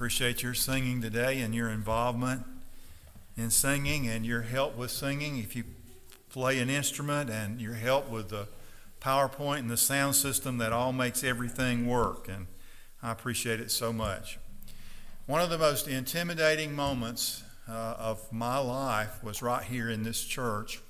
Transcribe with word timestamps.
Appreciate 0.00 0.42
your 0.42 0.54
singing 0.54 1.02
today 1.02 1.40
and 1.40 1.54
your 1.54 1.68
involvement 1.68 2.42
in 3.36 3.50
singing 3.50 4.08
and 4.08 4.24
your 4.24 4.40
help 4.40 4.74
with 4.74 4.90
singing. 4.90 5.36
If 5.36 5.54
you 5.54 5.64
play 6.30 6.58
an 6.58 6.70
instrument 6.70 7.28
and 7.28 7.60
your 7.60 7.74
help 7.74 8.08
with 8.08 8.30
the 8.30 8.48
PowerPoint 9.02 9.58
and 9.58 9.68
the 9.68 9.76
sound 9.76 10.14
system, 10.14 10.56
that 10.56 10.72
all 10.72 10.94
makes 10.94 11.22
everything 11.22 11.86
work. 11.86 12.28
And 12.28 12.46
I 13.02 13.12
appreciate 13.12 13.60
it 13.60 13.70
so 13.70 13.92
much. 13.92 14.38
One 15.26 15.42
of 15.42 15.50
the 15.50 15.58
most 15.58 15.86
intimidating 15.86 16.74
moments 16.74 17.42
uh, 17.68 17.96
of 17.98 18.32
my 18.32 18.56
life 18.56 19.22
was 19.22 19.42
right 19.42 19.64
here 19.64 19.90
in 19.90 20.02
this 20.02 20.24
church. 20.24 20.80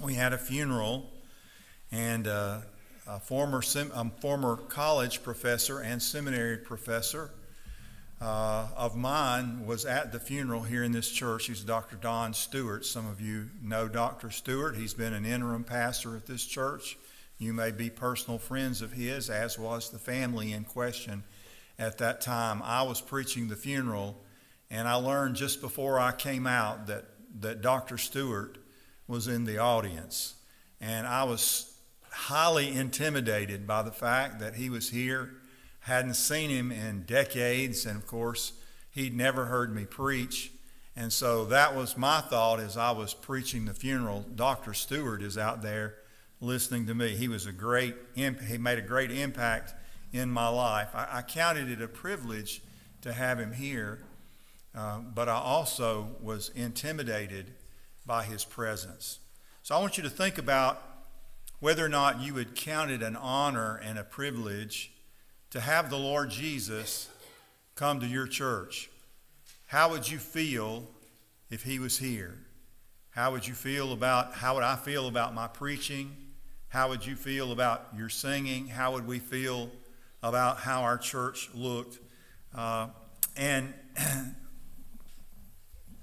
We 0.00 0.14
had 0.14 0.32
a 0.32 0.38
funeral, 0.38 1.10
and 1.90 2.28
uh, 2.28 2.60
a 3.04 3.18
former, 3.18 3.62
sem- 3.62 4.12
former 4.20 4.54
college 4.58 5.24
professor 5.24 5.80
and 5.80 6.00
seminary 6.00 6.58
professor 6.58 7.32
uh, 8.20 8.66
of 8.76 8.96
mine 8.96 9.64
was 9.64 9.84
at 9.84 10.10
the 10.10 10.18
funeral 10.18 10.62
here 10.62 10.82
in 10.82 10.92
this 10.92 11.10
church. 11.10 11.46
He's 11.46 11.62
Dr. 11.62 11.96
Don 11.96 12.34
Stewart. 12.34 12.84
Some 12.84 13.06
of 13.06 13.20
you 13.20 13.50
know 13.62 13.86
Dr. 13.86 14.30
Stewart. 14.30 14.76
He's 14.76 14.94
been 14.94 15.12
an 15.12 15.24
interim 15.24 15.64
pastor 15.64 16.16
at 16.16 16.26
this 16.26 16.44
church. 16.44 16.98
You 17.38 17.52
may 17.52 17.70
be 17.70 17.90
personal 17.90 18.38
friends 18.38 18.82
of 18.82 18.92
his, 18.92 19.30
as 19.30 19.58
was 19.58 19.90
the 19.90 19.98
family 19.98 20.52
in 20.52 20.64
question 20.64 21.22
at 21.78 21.98
that 21.98 22.20
time. 22.20 22.60
I 22.64 22.82
was 22.82 23.00
preaching 23.00 23.46
the 23.46 23.54
funeral, 23.54 24.20
and 24.68 24.88
I 24.88 24.94
learned 24.94 25.36
just 25.36 25.60
before 25.60 26.00
I 26.00 26.10
came 26.10 26.48
out 26.48 26.88
that, 26.88 27.04
that 27.40 27.62
Dr. 27.62 27.96
Stewart 27.96 28.58
was 29.06 29.28
in 29.28 29.44
the 29.44 29.58
audience. 29.58 30.34
And 30.80 31.06
I 31.06 31.22
was 31.22 31.72
highly 32.10 32.68
intimidated 32.68 33.64
by 33.64 33.82
the 33.82 33.92
fact 33.92 34.40
that 34.40 34.56
he 34.56 34.70
was 34.70 34.90
here 34.90 35.30
hadn't 35.80 36.14
seen 36.14 36.50
him 36.50 36.70
in 36.70 37.02
decades, 37.02 37.86
and 37.86 37.96
of 37.96 38.06
course, 38.06 38.52
he'd 38.90 39.16
never 39.16 39.46
heard 39.46 39.74
me 39.74 39.84
preach. 39.84 40.52
And 40.96 41.12
so 41.12 41.44
that 41.46 41.76
was 41.76 41.96
my 41.96 42.20
thought 42.20 42.58
as 42.58 42.76
I 42.76 42.90
was 42.90 43.14
preaching 43.14 43.64
the 43.64 43.74
funeral. 43.74 44.26
Dr. 44.34 44.74
Stewart 44.74 45.22
is 45.22 45.38
out 45.38 45.62
there 45.62 45.94
listening 46.40 46.86
to 46.86 46.94
me. 46.94 47.14
He 47.14 47.28
was 47.28 47.46
a 47.46 47.52
great, 47.52 47.94
he 48.14 48.28
made 48.58 48.78
a 48.78 48.82
great 48.82 49.10
impact 49.10 49.74
in 50.12 50.30
my 50.30 50.48
life. 50.48 50.88
I, 50.94 51.08
I 51.12 51.22
counted 51.22 51.70
it 51.70 51.80
a 51.80 51.88
privilege 51.88 52.62
to 53.02 53.12
have 53.12 53.38
him 53.38 53.52
here, 53.52 54.00
uh, 54.74 54.98
but 54.98 55.28
I 55.28 55.36
also 55.36 56.16
was 56.20 56.50
intimidated 56.50 57.52
by 58.04 58.24
his 58.24 58.44
presence. 58.44 59.20
So 59.62 59.76
I 59.76 59.80
want 59.80 59.98
you 59.98 60.02
to 60.02 60.10
think 60.10 60.38
about 60.38 60.82
whether 61.60 61.84
or 61.84 61.88
not 61.88 62.20
you 62.20 62.34
would 62.34 62.54
count 62.54 62.90
it 62.90 63.02
an 63.02 63.16
honor 63.16 63.80
and 63.84 63.98
a 63.98 64.04
privilege 64.04 64.92
to 65.50 65.60
have 65.60 65.90
the 65.90 65.98
Lord 65.98 66.30
Jesus 66.30 67.08
come 67.74 68.00
to 68.00 68.06
your 68.06 68.26
church, 68.26 68.90
how 69.66 69.90
would 69.90 70.10
you 70.10 70.18
feel 70.18 70.86
if 71.50 71.62
he 71.62 71.78
was 71.78 71.98
here? 71.98 72.34
How 73.10 73.32
would 73.32 73.46
you 73.46 73.54
feel 73.54 73.92
about, 73.92 74.34
how 74.34 74.54
would 74.54 74.62
I 74.62 74.76
feel 74.76 75.08
about 75.08 75.34
my 75.34 75.48
preaching? 75.48 76.14
How 76.68 76.88
would 76.90 77.04
you 77.04 77.16
feel 77.16 77.52
about 77.52 77.88
your 77.96 78.08
singing? 78.08 78.68
How 78.68 78.92
would 78.92 79.06
we 79.06 79.18
feel 79.18 79.70
about 80.22 80.58
how 80.58 80.82
our 80.82 80.98
church 80.98 81.48
looked? 81.54 81.98
Uh, 82.54 82.88
and 83.36 83.72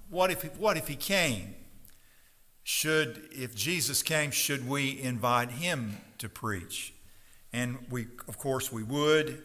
what 0.09 0.31
if, 0.31 0.57
what 0.57 0.77
if 0.77 0.87
he 0.87 0.95
came? 0.95 1.53
Should, 2.63 3.29
if 3.31 3.53
Jesus 3.55 4.01
came, 4.01 4.31
should 4.31 4.67
we 4.67 4.99
invite 4.99 5.51
him 5.51 5.97
to 6.17 6.27
preach? 6.27 6.94
And 7.55 7.77
we, 7.89 8.07
of 8.27 8.37
course, 8.37 8.69
we 8.69 8.83
would, 8.83 9.41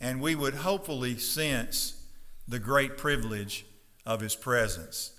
and 0.00 0.22
we 0.22 0.34
would 0.34 0.54
hopefully 0.54 1.18
sense 1.18 2.02
the 2.48 2.58
great 2.58 2.96
privilege 2.96 3.66
of 4.06 4.22
his 4.22 4.34
presence. 4.34 5.12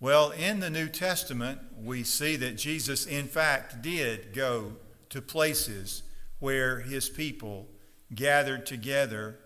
Well, 0.00 0.30
in 0.30 0.60
the 0.60 0.70
New 0.70 0.88
Testament, 0.88 1.60
we 1.78 2.02
see 2.02 2.36
that 2.36 2.56
Jesus, 2.56 3.04
in 3.04 3.26
fact, 3.26 3.82
did 3.82 4.32
go 4.32 4.76
to 5.10 5.20
places 5.20 6.04
where 6.38 6.80
his 6.80 7.10
people 7.10 7.68
gathered 8.14 8.64
together 8.64 9.38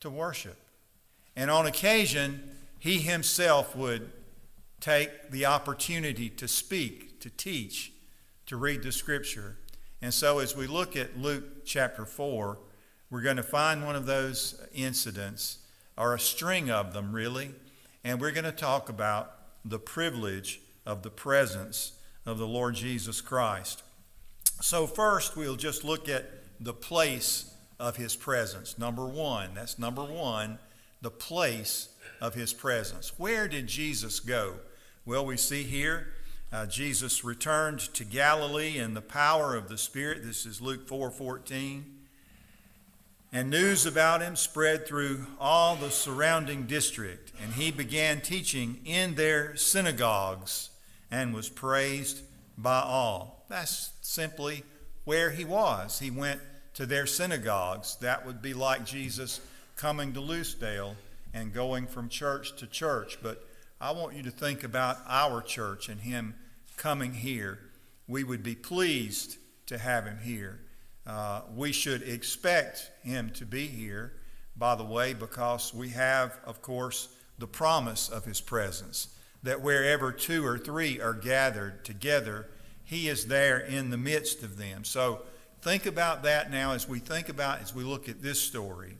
to 0.00 0.10
worship. 0.10 0.58
And 1.36 1.52
on 1.52 1.66
occasion, 1.66 2.56
he 2.80 2.98
himself 2.98 3.76
would 3.76 4.10
take 4.80 5.30
the 5.30 5.46
opportunity 5.46 6.30
to 6.30 6.48
speak, 6.48 7.20
to 7.20 7.30
teach, 7.30 7.92
to 8.46 8.56
read 8.56 8.82
the 8.82 8.90
scripture. 8.90 9.58
And 10.02 10.12
so, 10.12 10.38
as 10.38 10.54
we 10.54 10.66
look 10.66 10.94
at 10.96 11.18
Luke 11.18 11.64
chapter 11.64 12.04
4, 12.04 12.58
we're 13.10 13.22
going 13.22 13.36
to 13.36 13.42
find 13.42 13.84
one 13.84 13.96
of 13.96 14.06
those 14.06 14.60
incidents, 14.74 15.58
or 15.96 16.14
a 16.14 16.20
string 16.20 16.70
of 16.70 16.92
them, 16.92 17.12
really, 17.12 17.54
and 18.04 18.20
we're 18.20 18.32
going 18.32 18.44
to 18.44 18.52
talk 18.52 18.88
about 18.88 19.32
the 19.64 19.78
privilege 19.78 20.60
of 20.84 21.02
the 21.02 21.10
presence 21.10 21.92
of 22.26 22.38
the 22.38 22.46
Lord 22.46 22.74
Jesus 22.74 23.20
Christ. 23.20 23.82
So, 24.60 24.86
first, 24.86 25.36
we'll 25.36 25.56
just 25.56 25.82
look 25.82 26.08
at 26.08 26.30
the 26.60 26.74
place 26.74 27.54
of 27.78 27.96
his 27.96 28.16
presence. 28.16 28.78
Number 28.78 29.06
one, 29.06 29.54
that's 29.54 29.78
number 29.78 30.04
one, 30.04 30.58
the 31.00 31.10
place 31.10 31.88
of 32.20 32.34
his 32.34 32.52
presence. 32.52 33.12
Where 33.18 33.48
did 33.48 33.66
Jesus 33.66 34.20
go? 34.20 34.54
Well, 35.04 35.24
we 35.24 35.36
see 35.36 35.62
here 35.62 36.08
uh, 36.52 36.66
Jesus 36.66 37.24
returned 37.24 37.80
to 37.94 38.04
Galilee 38.04 38.78
in 38.78 38.94
the 38.94 39.00
power 39.00 39.54
of 39.56 39.68
the 39.68 39.78
Spirit. 39.78 40.22
This 40.22 40.46
is 40.46 40.60
Luke 40.60 40.86
4 40.86 41.10
14. 41.10 41.84
And 43.32 43.50
news 43.50 43.84
about 43.84 44.22
him 44.22 44.36
spread 44.36 44.86
through 44.86 45.26
all 45.40 45.76
the 45.76 45.90
surrounding 45.90 46.66
district, 46.66 47.32
and 47.42 47.54
he 47.54 47.70
began 47.70 48.20
teaching 48.20 48.80
in 48.84 49.16
their 49.16 49.56
synagogues 49.56 50.70
and 51.10 51.34
was 51.34 51.48
praised 51.48 52.20
by 52.56 52.80
all. 52.80 53.44
That's 53.48 53.90
simply 54.00 54.62
where 55.04 55.30
he 55.30 55.44
was. 55.44 55.98
He 55.98 56.10
went 56.10 56.40
to 56.74 56.86
their 56.86 57.06
synagogues. 57.06 57.96
That 57.96 58.24
would 58.24 58.40
be 58.40 58.54
like 58.54 58.86
Jesus 58.86 59.40
coming 59.76 60.12
to 60.12 60.20
Lucedale 60.20 60.96
and 61.34 61.52
going 61.52 61.86
from 61.86 62.08
church 62.08 62.56
to 62.56 62.66
church. 62.66 63.18
But 63.22 63.46
I 63.78 63.90
want 63.90 64.16
you 64.16 64.22
to 64.22 64.30
think 64.30 64.64
about 64.64 64.98
our 65.06 65.42
church 65.42 65.90
and 65.90 66.00
Him 66.00 66.34
coming 66.78 67.12
here. 67.12 67.58
We 68.08 68.24
would 68.24 68.42
be 68.42 68.54
pleased 68.54 69.36
to 69.66 69.76
have 69.76 70.06
Him 70.06 70.18
here. 70.22 70.60
Uh, 71.06 71.42
we 71.54 71.72
should 71.72 72.02
expect 72.02 72.90
Him 73.02 73.30
to 73.34 73.44
be 73.44 73.66
here, 73.66 74.14
by 74.56 74.76
the 74.76 74.84
way, 74.84 75.12
because 75.12 75.74
we 75.74 75.90
have, 75.90 76.38
of 76.46 76.62
course, 76.62 77.08
the 77.38 77.46
promise 77.46 78.08
of 78.08 78.24
His 78.24 78.40
presence 78.40 79.08
that 79.42 79.60
wherever 79.60 80.10
two 80.10 80.44
or 80.44 80.58
three 80.58 80.98
are 80.98 81.12
gathered 81.12 81.84
together, 81.84 82.48
He 82.82 83.08
is 83.08 83.26
there 83.26 83.58
in 83.58 83.90
the 83.90 83.98
midst 83.98 84.42
of 84.42 84.56
them. 84.56 84.84
So 84.84 85.20
think 85.60 85.84
about 85.84 86.22
that 86.22 86.50
now 86.50 86.72
as 86.72 86.88
we 86.88 86.98
think 86.98 87.28
about, 87.28 87.60
as 87.60 87.74
we 87.74 87.84
look 87.84 88.08
at 88.08 88.22
this 88.22 88.40
story. 88.40 88.96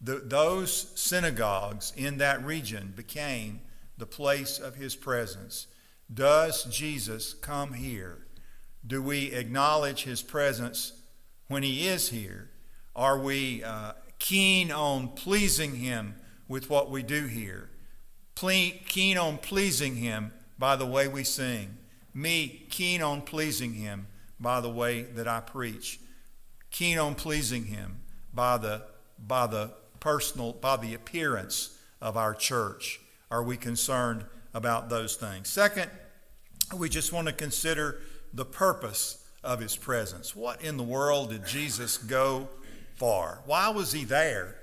The, 0.00 0.16
those 0.16 0.90
synagogues 0.96 1.92
in 1.96 2.18
that 2.18 2.44
region 2.44 2.92
became 2.96 3.60
the 3.96 4.06
place 4.06 4.58
of 4.58 4.76
his 4.76 4.96
presence. 4.96 5.66
Does 6.12 6.64
Jesus 6.64 7.32
come 7.34 7.74
here? 7.74 8.26
Do 8.86 9.02
we 9.02 9.32
acknowledge 9.32 10.04
his 10.04 10.22
presence 10.22 10.92
when 11.48 11.62
he 11.62 11.86
is 11.86 12.10
here? 12.10 12.50
Are 12.94 13.18
we 13.18 13.64
uh, 13.64 13.92
keen 14.18 14.70
on 14.70 15.08
pleasing 15.08 15.76
him 15.76 16.16
with 16.48 16.68
what 16.68 16.90
we 16.90 17.02
do 17.02 17.26
here? 17.26 17.70
Ple- 18.34 18.78
keen 18.86 19.16
on 19.16 19.38
pleasing 19.38 19.96
him 19.96 20.32
by 20.58 20.76
the 20.76 20.86
way 20.86 21.08
we 21.08 21.24
sing. 21.24 21.76
Me, 22.12 22.66
keen 22.70 23.02
on 23.02 23.22
pleasing 23.22 23.74
him 23.74 24.06
by 24.38 24.60
the 24.60 24.70
way 24.70 25.02
that 25.02 25.26
I 25.26 25.40
preach. 25.40 25.98
Keen 26.70 26.98
on 26.98 27.14
pleasing 27.14 27.66
him 27.66 28.00
by 28.32 28.58
the, 28.58 28.82
by 29.18 29.46
the 29.46 29.72
personal, 30.00 30.52
by 30.52 30.76
the 30.76 30.94
appearance 30.94 31.78
of 32.00 32.16
our 32.16 32.34
church 32.34 33.00
are 33.34 33.42
we 33.42 33.56
concerned 33.56 34.24
about 34.54 34.88
those 34.88 35.16
things? 35.16 35.48
Second, 35.48 35.90
we 36.76 36.88
just 36.88 37.12
want 37.12 37.26
to 37.26 37.32
consider 37.32 38.00
the 38.32 38.44
purpose 38.44 39.26
of 39.42 39.58
his 39.58 39.74
presence. 39.74 40.36
What 40.36 40.62
in 40.62 40.76
the 40.76 40.84
world 40.84 41.30
did 41.30 41.44
Jesus 41.44 41.96
go 41.98 42.48
for? 42.94 43.42
Why 43.44 43.70
was 43.70 43.90
he 43.90 44.04
there? 44.04 44.54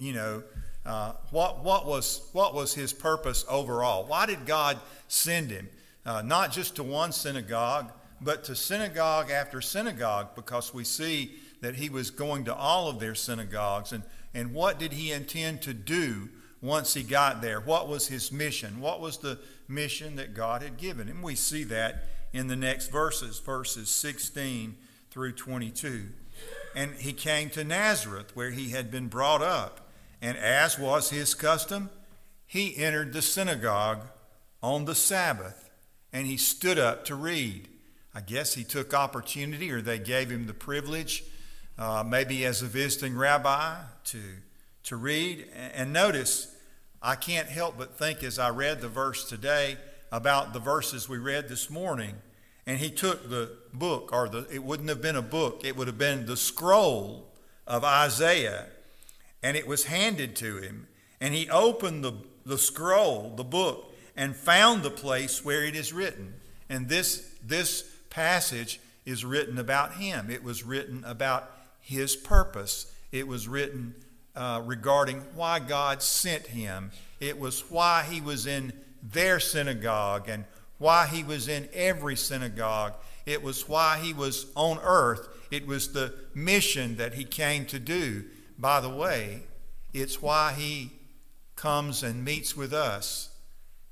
You 0.00 0.12
know, 0.14 0.42
uh, 0.84 1.12
what, 1.30 1.62
what, 1.62 1.86
was, 1.86 2.28
what 2.32 2.52
was 2.52 2.74
his 2.74 2.92
purpose 2.92 3.44
overall? 3.48 4.06
Why 4.06 4.26
did 4.26 4.44
God 4.44 4.80
send 5.06 5.52
him? 5.52 5.68
Uh, 6.04 6.20
not 6.22 6.50
just 6.50 6.74
to 6.76 6.82
one 6.82 7.12
synagogue, 7.12 7.92
but 8.20 8.42
to 8.44 8.56
synagogue 8.56 9.30
after 9.30 9.60
synagogue, 9.60 10.34
because 10.34 10.74
we 10.74 10.82
see 10.82 11.36
that 11.60 11.76
he 11.76 11.88
was 11.88 12.10
going 12.10 12.46
to 12.46 12.54
all 12.56 12.88
of 12.88 12.98
their 12.98 13.14
synagogues. 13.14 13.92
And, 13.92 14.02
and 14.34 14.52
what 14.52 14.80
did 14.80 14.94
he 14.94 15.12
intend 15.12 15.62
to 15.62 15.72
do 15.72 16.28
once 16.60 16.94
he 16.94 17.02
got 17.02 17.40
there. 17.40 17.60
What 17.60 17.88
was 17.88 18.08
his 18.08 18.30
mission? 18.30 18.80
What 18.80 19.00
was 19.00 19.18
the 19.18 19.38
mission 19.68 20.16
that 20.16 20.34
God 20.34 20.62
had 20.62 20.76
given 20.76 21.08
him? 21.08 21.22
We 21.22 21.34
see 21.34 21.64
that 21.64 22.04
in 22.32 22.48
the 22.48 22.56
next 22.56 22.88
verses, 22.88 23.38
verses 23.38 23.88
16 23.88 24.76
through 25.10 25.32
22. 25.32 26.08
And 26.74 26.92
he 26.92 27.12
came 27.12 27.50
to 27.50 27.64
Nazareth, 27.64 28.34
where 28.34 28.50
he 28.50 28.70
had 28.70 28.90
been 28.90 29.08
brought 29.08 29.42
up. 29.42 29.88
And 30.22 30.36
as 30.36 30.78
was 30.78 31.10
his 31.10 31.34
custom, 31.34 31.90
he 32.46 32.76
entered 32.76 33.12
the 33.12 33.22
synagogue 33.22 34.02
on 34.62 34.84
the 34.84 34.94
Sabbath 34.94 35.70
and 36.12 36.26
he 36.26 36.36
stood 36.36 36.78
up 36.78 37.04
to 37.06 37.14
read. 37.14 37.68
I 38.14 38.20
guess 38.20 38.54
he 38.54 38.64
took 38.64 38.92
opportunity 38.92 39.70
or 39.70 39.80
they 39.80 39.98
gave 39.98 40.30
him 40.30 40.46
the 40.46 40.54
privilege, 40.54 41.24
uh, 41.78 42.04
maybe 42.06 42.44
as 42.44 42.62
a 42.62 42.66
visiting 42.66 43.16
rabbi, 43.16 43.76
to, 44.04 44.20
to 44.84 44.96
read. 44.96 45.46
And 45.54 45.92
notice, 45.92 46.49
I 47.02 47.16
can't 47.16 47.48
help 47.48 47.78
but 47.78 47.96
think 47.96 48.22
as 48.22 48.38
I 48.38 48.50
read 48.50 48.80
the 48.80 48.88
verse 48.88 49.28
today 49.28 49.78
about 50.12 50.52
the 50.52 50.58
verses 50.58 51.08
we 51.08 51.18
read 51.18 51.48
this 51.48 51.70
morning. 51.70 52.16
And 52.66 52.78
he 52.78 52.90
took 52.90 53.28
the 53.28 53.56
book, 53.72 54.10
or 54.12 54.28
the, 54.28 54.46
it 54.52 54.62
wouldn't 54.62 54.88
have 54.90 55.00
been 55.00 55.16
a 55.16 55.22
book, 55.22 55.62
it 55.64 55.76
would 55.76 55.86
have 55.86 55.98
been 55.98 56.26
the 56.26 56.36
scroll 56.36 57.28
of 57.66 57.84
Isaiah, 57.84 58.66
and 59.42 59.56
it 59.56 59.66
was 59.66 59.84
handed 59.84 60.36
to 60.36 60.58
him. 60.58 60.86
And 61.20 61.34
he 61.34 61.48
opened 61.48 62.04
the, 62.04 62.14
the 62.44 62.58
scroll, 62.58 63.34
the 63.34 63.44
book, 63.44 63.94
and 64.16 64.36
found 64.36 64.82
the 64.82 64.90
place 64.90 65.44
where 65.44 65.64
it 65.64 65.74
is 65.74 65.92
written. 65.92 66.34
And 66.68 66.88
this, 66.88 67.34
this 67.42 67.82
passage 68.10 68.80
is 69.06 69.24
written 69.24 69.58
about 69.58 69.94
him. 69.94 70.30
It 70.30 70.44
was 70.44 70.62
written 70.62 71.02
about 71.04 71.50
his 71.80 72.14
purpose. 72.14 72.92
It 73.10 73.26
was 73.26 73.48
written 73.48 73.94
uh, 74.40 74.62
regarding 74.64 75.18
why 75.34 75.58
God 75.58 76.02
sent 76.02 76.46
him. 76.46 76.92
It 77.20 77.38
was 77.38 77.60
why 77.70 78.06
he 78.08 78.22
was 78.22 78.46
in 78.46 78.72
their 79.02 79.38
synagogue 79.38 80.30
and 80.30 80.46
why 80.78 81.06
he 81.08 81.22
was 81.22 81.46
in 81.46 81.68
every 81.74 82.16
synagogue. 82.16 82.94
It 83.26 83.42
was 83.42 83.68
why 83.68 83.98
he 83.98 84.14
was 84.14 84.46
on 84.54 84.78
earth. 84.82 85.28
It 85.50 85.66
was 85.66 85.92
the 85.92 86.14
mission 86.34 86.96
that 86.96 87.12
he 87.12 87.24
came 87.24 87.66
to 87.66 87.78
do. 87.78 88.24
By 88.58 88.80
the 88.80 88.88
way, 88.88 89.42
it's 89.92 90.22
why 90.22 90.54
he 90.56 90.92
comes 91.54 92.02
and 92.02 92.24
meets 92.24 92.56
with 92.56 92.72
us 92.72 93.28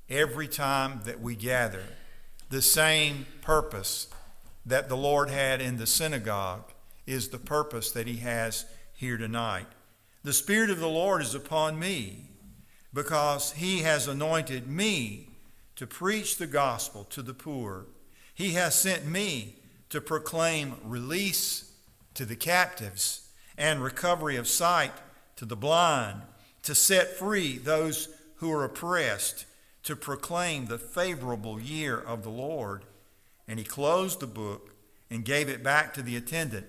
every 0.09 0.47
time 0.47 1.01
that 1.05 1.21
we 1.21 1.35
gather. 1.35 1.83
The 2.49 2.63
same 2.63 3.27
purpose 3.41 4.07
that 4.65 4.89
the 4.89 4.97
Lord 4.97 5.29
had 5.29 5.61
in 5.61 5.77
the 5.77 5.85
synagogue 5.85 6.71
is 7.05 7.29
the 7.29 7.37
purpose 7.37 7.91
that 7.91 8.07
he 8.07 8.17
has 8.17 8.65
here 8.95 9.17
tonight. 9.17 9.67
The 10.23 10.33
Spirit 10.33 10.69
of 10.69 10.79
the 10.79 10.87
Lord 10.87 11.21
is 11.21 11.33
upon 11.33 11.79
me 11.79 12.25
because 12.93 13.53
he 13.53 13.79
has 13.79 14.07
anointed 14.07 14.67
me 14.67 15.29
to 15.75 15.87
preach 15.87 16.37
the 16.37 16.47
gospel 16.47 17.05
to 17.05 17.21
the 17.21 17.33
poor. 17.33 17.85
He 18.33 18.51
has 18.51 18.75
sent 18.75 19.05
me 19.05 19.55
to 19.89 20.01
proclaim 20.01 20.75
release 20.83 21.71
to 22.15 22.25
the 22.25 22.35
captives 22.35 23.29
and 23.57 23.81
recovery 23.81 24.35
of 24.35 24.47
sight 24.47 24.91
to 25.37 25.45
the 25.45 25.55
blind, 25.55 26.21
to 26.63 26.75
set 26.75 27.15
free 27.15 27.57
those 27.57 28.09
who 28.35 28.51
are 28.51 28.65
oppressed, 28.65 29.45
to 29.83 29.95
proclaim 29.95 30.65
the 30.65 30.77
favorable 30.77 31.61
year 31.61 31.97
of 31.97 32.23
the 32.23 32.29
Lord. 32.29 32.83
And 33.47 33.57
he 33.57 33.63
closed 33.63 34.19
the 34.19 34.27
book 34.27 34.75
and 35.09 35.23
gave 35.23 35.47
it 35.47 35.63
back 35.63 35.93
to 35.93 36.01
the 36.01 36.17
attendant 36.17 36.65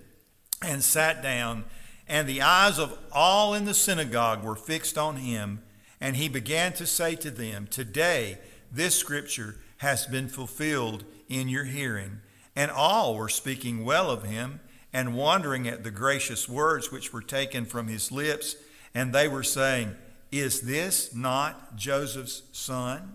and 0.63 0.85
sat 0.85 1.21
down. 1.21 1.65
And 2.11 2.29
the 2.29 2.43
eyes 2.43 2.81
of 2.81 2.99
all 3.13 3.55
in 3.55 3.67
the 3.67 3.73
synagogue 3.73 4.43
were 4.43 4.57
fixed 4.57 4.99
on 4.99 5.19
him. 5.19 5.63
And 6.01 6.17
he 6.17 6.29
began 6.29 6.73
to 6.73 6.85
say 6.85 7.15
to 7.15 7.31
them, 7.31 7.69
Today 7.71 8.39
this 8.73 8.97
scripture 8.97 9.61
has 9.77 10.07
been 10.07 10.27
fulfilled 10.29 11.05
in 11.29 11.49
your 11.49 11.65
hearing. 11.65 12.21
And 12.57 12.73
all 12.73 13.15
were 13.15 13.29
speaking 13.29 13.85
well 13.85 14.11
of 14.11 14.25
him 14.25 14.59
and 14.93 15.17
wondering 15.17 15.69
at 15.69 15.85
the 15.85 15.93
gracious 15.93 16.49
words 16.49 16.91
which 16.91 17.13
were 17.13 17.23
taken 17.23 17.65
from 17.65 17.87
his 17.87 18.11
lips. 18.11 18.57
And 18.93 19.13
they 19.13 19.29
were 19.29 19.45
saying, 19.45 19.95
Is 20.33 20.63
this 20.63 21.15
not 21.15 21.77
Joseph's 21.77 22.43
son? 22.51 23.15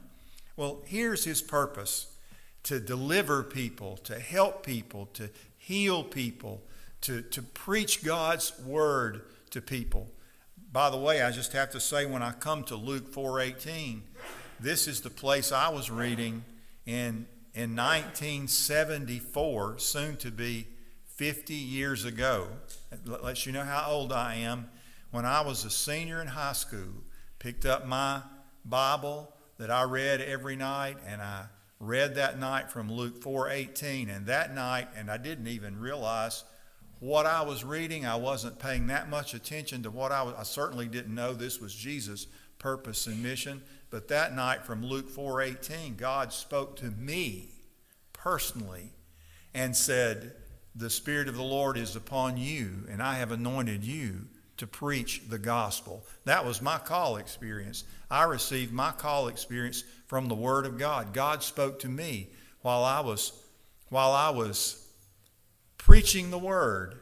Well, 0.55 0.83
here's 0.85 1.25
his 1.25 1.41
purpose 1.41 2.15
to 2.63 2.79
deliver 2.79 3.43
people, 3.43 3.97
to 4.05 4.19
help 4.19 4.65
people, 4.65 5.07
to 5.15 5.29
heal 5.57 6.01
people, 6.01 6.61
to, 7.05 7.21
to 7.21 7.41
preach 7.43 8.03
God's 8.03 8.51
word 8.65 9.21
to 9.51 9.61
people. 9.61 10.09
By 10.71 10.89
the 10.89 10.97
way, 10.97 11.21
I 11.21 11.29
just 11.29 11.53
have 11.53 11.69
to 11.71 11.79
say 11.79 12.07
when 12.07 12.23
I 12.23 12.31
come 12.31 12.63
to 12.65 12.75
Luke 12.75 13.13
4:18, 13.13 14.01
this 14.59 14.87
is 14.87 15.01
the 15.01 15.11
place 15.11 15.51
I 15.51 15.69
was 15.69 15.91
reading 15.91 16.43
in 16.85 17.27
in 17.53 17.75
1974, 17.75 19.77
soon 19.77 20.17
to 20.17 20.31
be 20.31 20.67
50 21.15 21.53
years 21.53 22.03
ago. 22.03 22.47
It 22.91 23.07
lets 23.07 23.45
you 23.45 23.53
know 23.53 23.63
how 23.63 23.85
old 23.87 24.11
I 24.11 24.35
am. 24.35 24.69
When 25.11 25.25
I 25.25 25.41
was 25.41 25.63
a 25.63 25.69
senior 25.69 26.21
in 26.21 26.27
high 26.27 26.53
school, 26.53 27.03
picked 27.39 27.65
up 27.65 27.85
my 27.85 28.21
Bible 28.65 29.31
that 29.57 29.69
I 29.69 29.83
read 29.83 30.21
every 30.21 30.55
night 30.55 30.97
and 31.07 31.21
I 31.21 31.45
read 31.79 32.15
that 32.15 32.39
night 32.39 32.71
from 32.71 32.91
Luke 32.91 33.21
4:18 33.21 34.09
and 34.09 34.25
that 34.25 34.55
night 34.55 34.87
and 34.97 35.11
I 35.11 35.17
didn't 35.17 35.47
even 35.47 35.79
realize 35.79 36.43
what 36.99 37.25
I 37.25 37.41
was 37.41 37.63
reading. 37.63 38.05
I 38.05 38.15
wasn't 38.15 38.59
paying 38.59 38.87
that 38.87 39.09
much 39.09 39.33
attention 39.33 39.83
to 39.83 39.91
what 39.91 40.11
I 40.11 40.23
was 40.23 40.35
I 40.37 40.43
certainly 40.43 40.87
didn't 40.87 41.13
know 41.13 41.33
this 41.33 41.59
was 41.59 41.73
Jesus' 41.73 42.27
purpose 42.59 43.07
and 43.07 43.21
mission, 43.21 43.61
but 43.89 44.07
that 44.07 44.35
night 44.35 44.65
from 44.65 44.85
Luke 44.85 45.09
4:18 45.09 45.95
God 45.97 46.31
spoke 46.33 46.77
to 46.77 46.91
me 46.91 47.49
personally 48.13 48.93
and 49.53 49.75
said, 49.75 50.35
"The 50.75 50.89
spirit 50.89 51.27
of 51.27 51.35
the 51.35 51.43
Lord 51.43 51.77
is 51.77 51.95
upon 51.95 52.37
you 52.37 52.85
and 52.89 53.01
I 53.01 53.15
have 53.15 53.31
anointed 53.31 53.83
you 53.83 54.27
to 54.57 54.65
preach 54.65 55.23
the 55.27 55.39
gospel." 55.39 56.05
That 56.23 56.45
was 56.45 56.61
my 56.61 56.77
call 56.77 57.17
experience. 57.17 57.83
I 58.09 58.23
received 58.23 58.71
my 58.71 58.91
call 58.91 59.27
experience 59.27 59.83
from 60.07 60.27
the 60.27 60.35
Word 60.35 60.65
of 60.65 60.77
God. 60.77 61.13
God 61.13 61.43
spoke 61.43 61.79
to 61.79 61.89
me 61.89 62.29
while 62.61 62.83
I 62.83 63.01
was, 63.01 63.33
while 63.89 64.11
I 64.11 64.29
was 64.29 64.84
preaching 65.85 66.31
the 66.31 66.39
Word, 66.39 66.95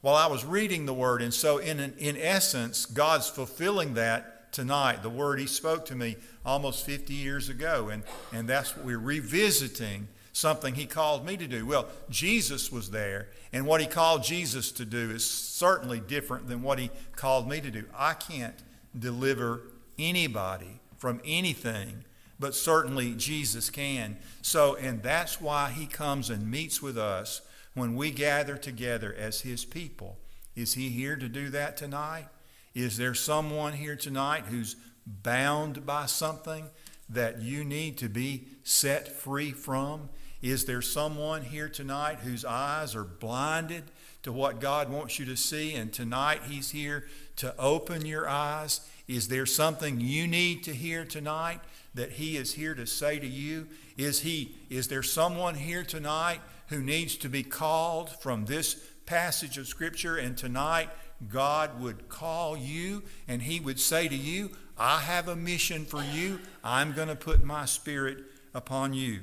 while 0.00 0.14
I 0.14 0.26
was 0.26 0.46
reading 0.46 0.86
the 0.86 0.94
Word. 0.94 1.20
And 1.20 1.32
so, 1.32 1.58
in, 1.58 1.78
in 1.98 2.16
essence, 2.16 2.86
God's 2.86 3.28
fulfilling 3.28 3.92
that 3.94 4.50
tonight. 4.50 5.02
The 5.02 5.10
Word 5.10 5.38
He 5.38 5.46
spoke 5.46 5.84
to 5.86 5.94
me 5.94 6.16
almost 6.42 6.86
50 6.86 7.12
years 7.12 7.50
ago. 7.50 7.90
And, 7.90 8.02
and 8.32 8.48
that's 8.48 8.74
what 8.74 8.86
we're 8.86 8.98
revisiting 8.98 10.08
something 10.32 10.74
He 10.74 10.86
called 10.86 11.26
me 11.26 11.36
to 11.36 11.46
do. 11.46 11.66
Well, 11.66 11.88
Jesus 12.08 12.72
was 12.72 12.90
there, 12.90 13.28
and 13.52 13.66
what 13.66 13.82
He 13.82 13.86
called 13.86 14.24
Jesus 14.24 14.72
to 14.72 14.86
do 14.86 15.10
is 15.10 15.22
certainly 15.22 16.00
different 16.00 16.48
than 16.48 16.62
what 16.62 16.78
He 16.78 16.90
called 17.16 17.46
me 17.46 17.60
to 17.60 17.70
do. 17.70 17.84
I 17.94 18.14
can't 18.14 18.56
deliver 18.98 19.64
anybody 19.98 20.80
from 20.96 21.20
anything 21.26 22.04
but 22.38 22.54
certainly 22.54 23.12
Jesus 23.12 23.68
can. 23.68 24.16
So, 24.40 24.76
and 24.76 25.02
that's 25.02 25.42
why 25.42 25.68
he 25.68 25.84
comes 25.84 26.30
and 26.30 26.50
meets 26.50 26.80
with 26.80 26.96
us 26.96 27.42
when 27.74 27.94
we 27.94 28.10
gather 28.10 28.56
together 28.56 29.14
as 29.16 29.42
his 29.42 29.64
people. 29.64 30.18
Is 30.56 30.74
he 30.74 30.88
here 30.88 31.16
to 31.16 31.28
do 31.28 31.48
that 31.50 31.76
tonight? 31.76 32.26
Is 32.74 32.96
there 32.96 33.14
someone 33.14 33.72
here 33.74 33.96
tonight 33.96 34.44
who's 34.46 34.76
bound 35.06 35.86
by 35.86 36.06
something 36.06 36.66
that 37.08 37.40
you 37.40 37.64
need 37.64 37.98
to 37.98 38.08
be 38.08 38.46
set 38.62 39.08
free 39.08 39.52
from? 39.52 40.08
Is 40.42 40.64
there 40.64 40.82
someone 40.82 41.42
here 41.42 41.68
tonight 41.68 42.20
whose 42.20 42.44
eyes 42.44 42.94
are 42.94 43.04
blinded 43.04 43.84
to 44.22 44.32
what 44.32 44.60
God 44.60 44.90
wants 44.90 45.18
you 45.18 45.26
to 45.26 45.36
see, 45.36 45.74
and 45.74 45.92
tonight 45.92 46.42
He's 46.46 46.70
here 46.70 47.06
to 47.36 47.54
open 47.58 48.06
your 48.06 48.28
eyes? 48.28 48.80
Is 49.08 49.28
there 49.28 49.46
something 49.46 50.00
you 50.00 50.26
need 50.26 50.62
to 50.64 50.74
hear 50.74 51.04
tonight 51.04 51.60
that 51.94 52.12
He 52.12 52.36
is 52.36 52.54
here 52.54 52.74
to 52.74 52.86
say 52.86 53.18
to 53.18 53.26
you? 53.26 53.66
Is, 53.96 54.20
he, 54.20 54.54
is 54.70 54.88
there 54.88 55.02
someone 55.02 55.56
here 55.56 55.82
tonight 55.82 56.40
who 56.70 56.80
needs 56.80 57.16
to 57.16 57.28
be 57.28 57.42
called 57.42 58.10
from 58.10 58.46
this 58.46 58.74
passage 59.04 59.58
of 59.58 59.68
Scripture? 59.68 60.16
And 60.16 60.36
tonight, 60.36 60.88
God 61.28 61.80
would 61.80 62.08
call 62.08 62.56
you 62.56 63.02
and 63.28 63.42
He 63.42 63.60
would 63.60 63.78
say 63.78 64.08
to 64.08 64.16
you, 64.16 64.50
I 64.78 65.00
have 65.00 65.28
a 65.28 65.36
mission 65.36 65.84
for 65.84 66.02
you. 66.02 66.40
I'm 66.64 66.92
going 66.92 67.08
to 67.08 67.16
put 67.16 67.44
my 67.44 67.66
Spirit 67.66 68.18
upon 68.54 68.94
you. 68.94 69.20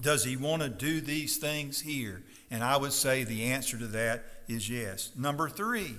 Does 0.00 0.24
He 0.24 0.36
want 0.36 0.62
to 0.62 0.68
do 0.68 1.00
these 1.00 1.38
things 1.38 1.80
here? 1.80 2.22
And 2.50 2.62
I 2.62 2.76
would 2.76 2.92
say 2.92 3.24
the 3.24 3.44
answer 3.44 3.76
to 3.78 3.86
that 3.88 4.24
is 4.46 4.68
yes. 4.68 5.10
Number 5.16 5.48
three, 5.48 5.96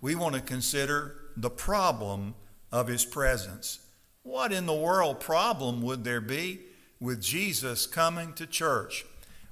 we 0.00 0.14
want 0.14 0.34
to 0.34 0.40
consider 0.40 1.16
the 1.36 1.50
problem 1.50 2.34
of 2.72 2.88
His 2.88 3.04
presence. 3.04 3.80
What 4.22 4.52
in 4.52 4.66
the 4.66 4.74
world 4.74 5.20
problem 5.20 5.82
would 5.82 6.04
there 6.04 6.20
be 6.20 6.60
with 7.00 7.20
Jesus 7.20 7.86
coming 7.86 8.32
to 8.34 8.46
church? 8.46 9.04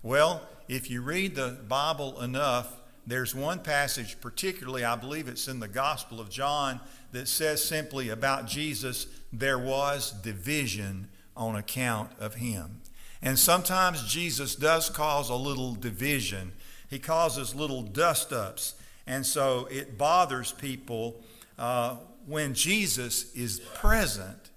Well, 0.06 0.40
if 0.68 0.88
you 0.88 1.02
read 1.02 1.34
the 1.34 1.58
Bible 1.66 2.20
enough, 2.20 2.72
there's 3.08 3.34
one 3.34 3.58
passage, 3.58 4.20
particularly, 4.20 4.84
I 4.84 4.94
believe 4.94 5.26
it's 5.26 5.48
in 5.48 5.58
the 5.58 5.66
Gospel 5.66 6.20
of 6.20 6.30
John, 6.30 6.78
that 7.10 7.26
says 7.26 7.64
simply 7.64 8.08
about 8.10 8.46
Jesus, 8.46 9.08
there 9.32 9.58
was 9.58 10.12
division 10.12 11.08
on 11.36 11.56
account 11.56 12.12
of 12.20 12.36
him. 12.36 12.82
And 13.20 13.36
sometimes 13.36 14.06
Jesus 14.06 14.54
does 14.54 14.90
cause 14.90 15.28
a 15.28 15.34
little 15.34 15.74
division, 15.74 16.52
he 16.88 17.00
causes 17.00 17.56
little 17.56 17.82
dust 17.82 18.32
ups. 18.32 18.76
And 19.08 19.26
so 19.26 19.66
it 19.72 19.98
bothers 19.98 20.52
people 20.52 21.20
uh, 21.58 21.96
when 22.26 22.54
Jesus 22.54 23.34
is 23.34 23.58
present 23.58 24.50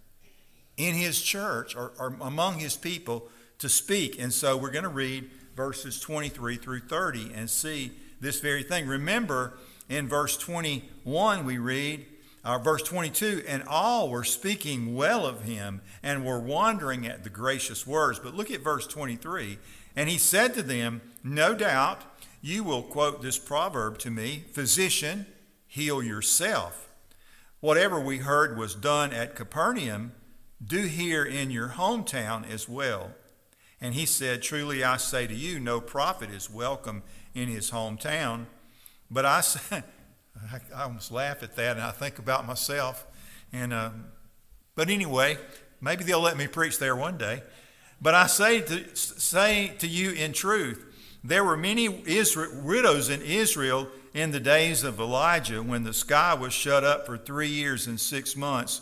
in 0.77 0.93
his 0.93 1.19
church 1.19 1.75
or, 1.75 1.91
or 1.97 2.15
among 2.21 2.59
his 2.59 2.77
people 2.77 3.29
to 3.57 3.67
speak. 3.67 4.19
And 4.19 4.31
so 4.31 4.55
we're 4.55 4.69
going 4.69 4.83
to 4.83 4.89
read 4.89 5.27
verses 5.59 5.99
23 5.99 6.55
through 6.55 6.79
30 6.79 7.33
and 7.35 7.49
see 7.49 7.91
this 8.21 8.39
very 8.39 8.63
thing. 8.63 8.87
Remember, 8.87 9.57
in 9.89 10.07
verse 10.07 10.37
21, 10.37 11.45
we 11.45 11.57
read, 11.57 12.05
uh, 12.45 12.57
verse 12.59 12.81
22, 12.83 13.43
and 13.45 13.61
all 13.67 14.09
were 14.09 14.23
speaking 14.23 14.95
well 14.95 15.25
of 15.25 15.41
him 15.41 15.81
and 16.01 16.23
were 16.23 16.39
wondering 16.39 17.05
at 17.05 17.25
the 17.25 17.29
gracious 17.29 17.85
words. 17.85 18.19
But 18.19 18.35
look 18.35 18.49
at 18.49 18.61
verse 18.61 18.87
23. 18.87 19.57
And 19.97 20.07
he 20.07 20.17
said 20.17 20.53
to 20.53 20.63
them, 20.63 21.01
No 21.25 21.53
doubt 21.53 22.03
you 22.41 22.63
will 22.63 22.83
quote 22.83 23.21
this 23.21 23.37
proverb 23.37 23.97
to 23.97 24.09
me 24.09 24.45
Physician, 24.53 25.25
heal 25.67 26.01
yourself. 26.01 26.87
Whatever 27.59 27.99
we 27.99 28.19
heard 28.19 28.57
was 28.57 28.75
done 28.75 29.11
at 29.11 29.35
Capernaum, 29.35 30.13
do 30.65 30.83
here 30.83 31.25
in 31.25 31.51
your 31.51 31.71
hometown 31.71 32.49
as 32.49 32.69
well. 32.69 33.11
And 33.81 33.93
he 33.93 34.05
said, 34.05 34.41
Truly 34.41 34.83
I 34.83 34.97
say 34.97 35.27
to 35.27 35.33
you, 35.33 35.59
no 35.59 35.79
prophet 35.79 36.29
is 36.29 36.49
welcome 36.49 37.03
in 37.33 37.47
his 37.47 37.71
hometown. 37.71 38.45
But 39.09 39.25
I 39.25 39.41
I 40.75 40.83
almost 40.83 41.11
laugh 41.11 41.43
at 41.43 41.55
that 41.55 41.77
and 41.77 41.85
I 41.85 41.91
think 41.91 42.19
about 42.19 42.45
myself. 42.45 43.05
And, 43.51 43.73
uh, 43.73 43.89
but 44.75 44.89
anyway, 44.89 45.37
maybe 45.81 46.03
they'll 46.03 46.21
let 46.21 46.37
me 46.37 46.47
preach 46.47 46.79
there 46.79 46.95
one 46.95 47.17
day. 47.17 47.43
But 48.01 48.15
I 48.15 48.27
say 48.27 48.61
to, 48.61 48.95
say 48.95 49.73
to 49.79 49.87
you 49.87 50.11
in 50.11 50.31
truth, 50.31 50.85
there 51.23 51.43
were 51.43 51.57
many 51.57 52.01
Israel, 52.05 52.61
widows 52.63 53.09
in 53.09 53.21
Israel 53.21 53.89
in 54.13 54.31
the 54.31 54.39
days 54.39 54.83
of 54.83 54.99
Elijah 54.99 55.61
when 55.61 55.83
the 55.83 55.93
sky 55.93 56.33
was 56.33 56.53
shut 56.53 56.83
up 56.83 57.05
for 57.05 57.17
three 57.17 57.49
years 57.49 57.87
and 57.87 57.99
six 57.99 58.37
months, 58.37 58.81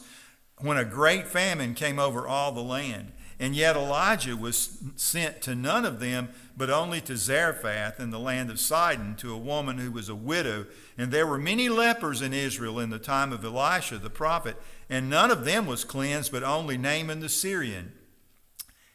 when 0.59 0.77
a 0.77 0.85
great 0.85 1.27
famine 1.27 1.73
came 1.73 1.97
over 1.97 2.27
all 2.27 2.51
the 2.51 2.61
land. 2.61 3.11
And 3.39 3.55
yet 3.55 3.75
Elijah 3.75 4.35
was 4.35 4.79
sent 4.95 5.41
to 5.43 5.53
none 5.53 5.85
of 5.85 5.99
them, 5.99 6.29
but 6.55 6.71
only 6.71 6.99
to 7.01 7.15
Zarephath 7.15 7.99
in 7.99 8.09
the 8.09 8.19
land 8.19 8.49
of 8.49 8.59
Sidon, 8.59 9.15
to 9.17 9.31
a 9.31 9.37
woman 9.37 9.77
who 9.77 9.91
was 9.91 10.09
a 10.09 10.15
widow. 10.15 10.65
And 10.97 11.11
there 11.11 11.27
were 11.27 11.37
many 11.37 11.69
lepers 11.69 12.23
in 12.23 12.33
Israel 12.33 12.79
in 12.79 12.89
the 12.89 12.97
time 12.97 13.31
of 13.31 13.45
Elisha 13.45 13.99
the 13.99 14.09
prophet, 14.09 14.57
and 14.89 15.07
none 15.09 15.29
of 15.29 15.45
them 15.45 15.67
was 15.67 15.83
cleansed, 15.83 16.31
but 16.31 16.41
only 16.41 16.77
Naaman 16.77 17.19
the 17.19 17.29
Syrian. 17.29 17.91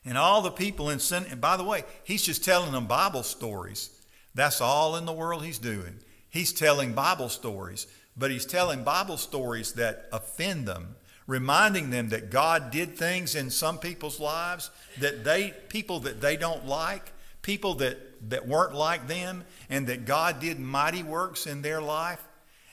And 0.04 0.18
all 0.18 0.42
the 0.42 0.50
people 0.50 0.90
in 0.90 0.99
sin, 0.99 1.25
and 1.30 1.40
by 1.40 1.56
the 1.56 1.62
way, 1.62 1.84
he's 2.02 2.25
just 2.25 2.44
telling 2.44 2.72
them 2.72 2.87
Bible 2.87 3.22
stories. 3.22 3.90
That's 4.34 4.61
all 4.61 4.96
in 4.96 5.04
the 5.04 5.12
world 5.12 5.44
he's 5.44 5.58
doing. 5.58 6.00
He's 6.28 6.52
telling 6.52 6.94
Bible 6.94 7.28
stories, 7.28 7.87
but 8.16 8.32
he's 8.32 8.46
telling 8.46 8.82
Bible 8.82 9.18
stories 9.18 9.75
that 9.75 10.08
offend 10.12 10.66
them, 10.66 10.96
reminding 11.26 11.90
them 11.90 12.08
that 12.10 12.30
God 12.30 12.70
did 12.70 12.96
things 12.96 13.34
in 13.34 13.50
some 13.50 13.78
people's 13.78 14.20
lives 14.20 14.70
that 14.98 15.24
they 15.24 15.54
people 15.68 16.00
that 16.00 16.20
they 16.20 16.36
don't 16.36 16.66
like, 16.66 17.12
people 17.42 17.74
that 17.74 18.30
that 18.30 18.46
weren't 18.46 18.74
like 18.74 19.08
them, 19.08 19.44
and 19.68 19.86
that 19.86 20.04
God 20.04 20.40
did 20.40 20.58
mighty 20.60 21.02
works 21.02 21.46
in 21.46 21.62
their 21.62 21.80
life. 21.80 22.22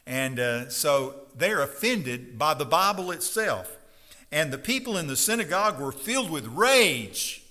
And 0.05 0.39
uh, 0.39 0.69
so 0.69 1.15
they're 1.35 1.61
offended 1.61 2.37
by 2.37 2.53
the 2.53 2.65
Bible 2.65 3.11
itself. 3.11 3.77
And 4.31 4.51
the 4.51 4.57
people 4.57 4.97
in 4.97 5.07
the 5.07 5.15
synagogue 5.15 5.79
were 5.79 5.91
filled 5.91 6.29
with 6.29 6.45
rage 6.47 7.43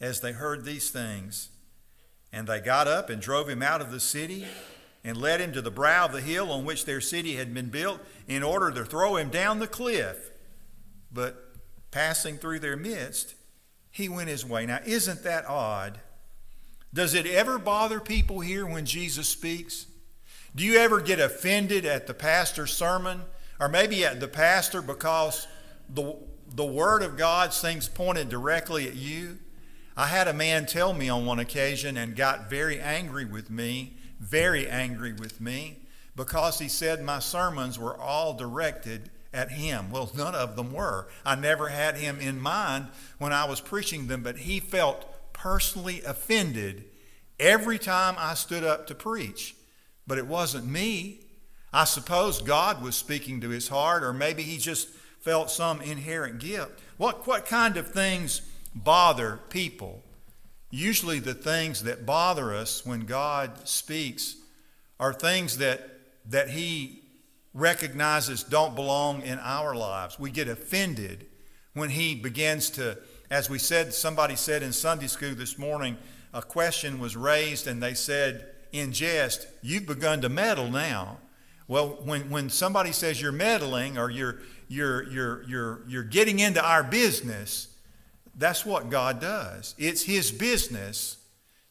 as 0.00 0.20
they 0.20 0.32
heard 0.32 0.64
these 0.64 0.90
things. 0.90 1.48
And 2.32 2.46
they 2.46 2.60
got 2.60 2.88
up 2.88 3.08
and 3.10 3.20
drove 3.20 3.48
him 3.48 3.62
out 3.62 3.80
of 3.80 3.90
the 3.90 4.00
city 4.00 4.46
and 5.04 5.16
led 5.16 5.40
him 5.40 5.52
to 5.52 5.62
the 5.62 5.70
brow 5.70 6.06
of 6.06 6.12
the 6.12 6.20
hill 6.20 6.50
on 6.50 6.64
which 6.64 6.84
their 6.84 7.00
city 7.00 7.36
had 7.36 7.52
been 7.52 7.68
built 7.68 8.00
in 8.26 8.42
order 8.42 8.70
to 8.70 8.84
throw 8.84 9.16
him 9.16 9.28
down 9.28 9.58
the 9.58 9.66
cliff. 9.66 10.30
But 11.12 11.36
passing 11.90 12.38
through 12.38 12.60
their 12.60 12.76
midst, 12.76 13.34
he 13.90 14.08
went 14.08 14.30
his 14.30 14.44
way. 14.44 14.66
Now, 14.66 14.80
isn't 14.84 15.22
that 15.22 15.46
odd? 15.46 16.00
Does 16.92 17.14
it 17.14 17.26
ever 17.26 17.58
bother 17.58 18.00
people 18.00 18.40
here 18.40 18.66
when 18.66 18.86
Jesus 18.86 19.28
speaks? 19.28 19.86
Do 20.54 20.64
you 20.64 20.78
ever 20.78 21.00
get 21.00 21.20
offended 21.20 21.84
at 21.84 22.06
the 22.06 22.14
pastor's 22.14 22.72
sermon 22.72 23.22
or 23.60 23.68
maybe 23.68 24.04
at 24.04 24.20
the 24.20 24.28
pastor 24.28 24.82
because 24.82 25.46
the, 25.88 26.16
the 26.54 26.64
Word 26.64 27.02
of 27.02 27.16
God 27.16 27.52
seems 27.52 27.88
pointed 27.88 28.28
directly 28.28 28.88
at 28.88 28.94
you. 28.94 29.38
I 29.96 30.06
had 30.06 30.28
a 30.28 30.32
man 30.32 30.66
tell 30.66 30.92
me 30.92 31.08
on 31.08 31.24
one 31.24 31.38
occasion 31.38 31.96
and 31.96 32.16
got 32.16 32.50
very 32.50 32.80
angry 32.80 33.24
with 33.24 33.50
me, 33.50 33.96
very 34.20 34.68
angry 34.68 35.12
with 35.12 35.40
me, 35.40 35.78
because 36.16 36.58
he 36.58 36.68
said 36.68 37.02
my 37.02 37.18
sermons 37.18 37.78
were 37.78 37.96
all 37.96 38.34
directed 38.34 39.10
at 39.32 39.50
him. 39.50 39.90
Well, 39.90 40.12
none 40.16 40.34
of 40.34 40.54
them 40.54 40.72
were. 40.72 41.08
I 41.26 41.34
never 41.34 41.68
had 41.68 41.96
him 41.96 42.20
in 42.20 42.40
mind 42.40 42.86
when 43.18 43.32
I 43.32 43.46
was 43.46 43.60
preaching 43.60 44.06
them, 44.06 44.22
but 44.22 44.38
he 44.38 44.60
felt 44.60 45.32
personally 45.32 46.02
offended 46.02 46.84
every 47.40 47.78
time 47.78 48.14
I 48.16 48.34
stood 48.34 48.62
up 48.62 48.86
to 48.86 48.94
preach. 48.94 49.56
But 50.06 50.18
it 50.18 50.26
wasn't 50.26 50.66
me. 50.66 51.20
I 51.72 51.84
suppose 51.84 52.40
God 52.40 52.80
was 52.80 52.94
speaking 52.94 53.40
to 53.40 53.48
his 53.48 53.68
heart, 53.68 54.04
or 54.04 54.12
maybe 54.12 54.44
he 54.44 54.58
just 54.58 54.88
felt 55.18 55.50
some 55.50 55.80
inherent 55.80 56.38
gift. 56.38 56.80
What, 56.96 57.26
what 57.26 57.46
kind 57.46 57.76
of 57.76 57.90
things 57.90 58.42
bother 58.74 59.40
people? 59.48 60.04
Usually, 60.76 61.20
the 61.20 61.34
things 61.34 61.84
that 61.84 62.04
bother 62.04 62.52
us 62.52 62.84
when 62.84 63.06
God 63.06 63.68
speaks 63.68 64.34
are 64.98 65.12
things 65.12 65.58
that, 65.58 65.88
that 66.28 66.50
He 66.50 67.04
recognizes 67.52 68.42
don't 68.42 68.74
belong 68.74 69.22
in 69.22 69.38
our 69.38 69.76
lives. 69.76 70.18
We 70.18 70.32
get 70.32 70.48
offended 70.48 71.26
when 71.74 71.90
He 71.90 72.16
begins 72.16 72.70
to, 72.70 72.98
as 73.30 73.48
we 73.48 73.56
said, 73.56 73.94
somebody 73.94 74.34
said 74.34 74.64
in 74.64 74.72
Sunday 74.72 75.06
school 75.06 75.36
this 75.36 75.58
morning, 75.58 75.96
a 76.32 76.42
question 76.42 76.98
was 76.98 77.16
raised 77.16 77.68
and 77.68 77.80
they 77.80 77.94
said 77.94 78.44
in 78.72 78.90
jest, 78.90 79.46
You've 79.62 79.86
begun 79.86 80.22
to 80.22 80.28
meddle 80.28 80.72
now. 80.72 81.18
Well, 81.68 82.00
when, 82.02 82.30
when 82.30 82.50
somebody 82.50 82.90
says 82.90 83.22
you're 83.22 83.30
meddling 83.30 83.96
or 83.96 84.10
you're, 84.10 84.40
you're, 84.66 85.08
you're, 85.08 85.42
you're, 85.44 85.80
you're 85.86 86.02
getting 86.02 86.40
into 86.40 86.66
our 86.66 86.82
business, 86.82 87.68
that's 88.36 88.64
what 88.64 88.90
God 88.90 89.20
does. 89.20 89.74
It's 89.78 90.02
His 90.02 90.30
business 90.32 91.18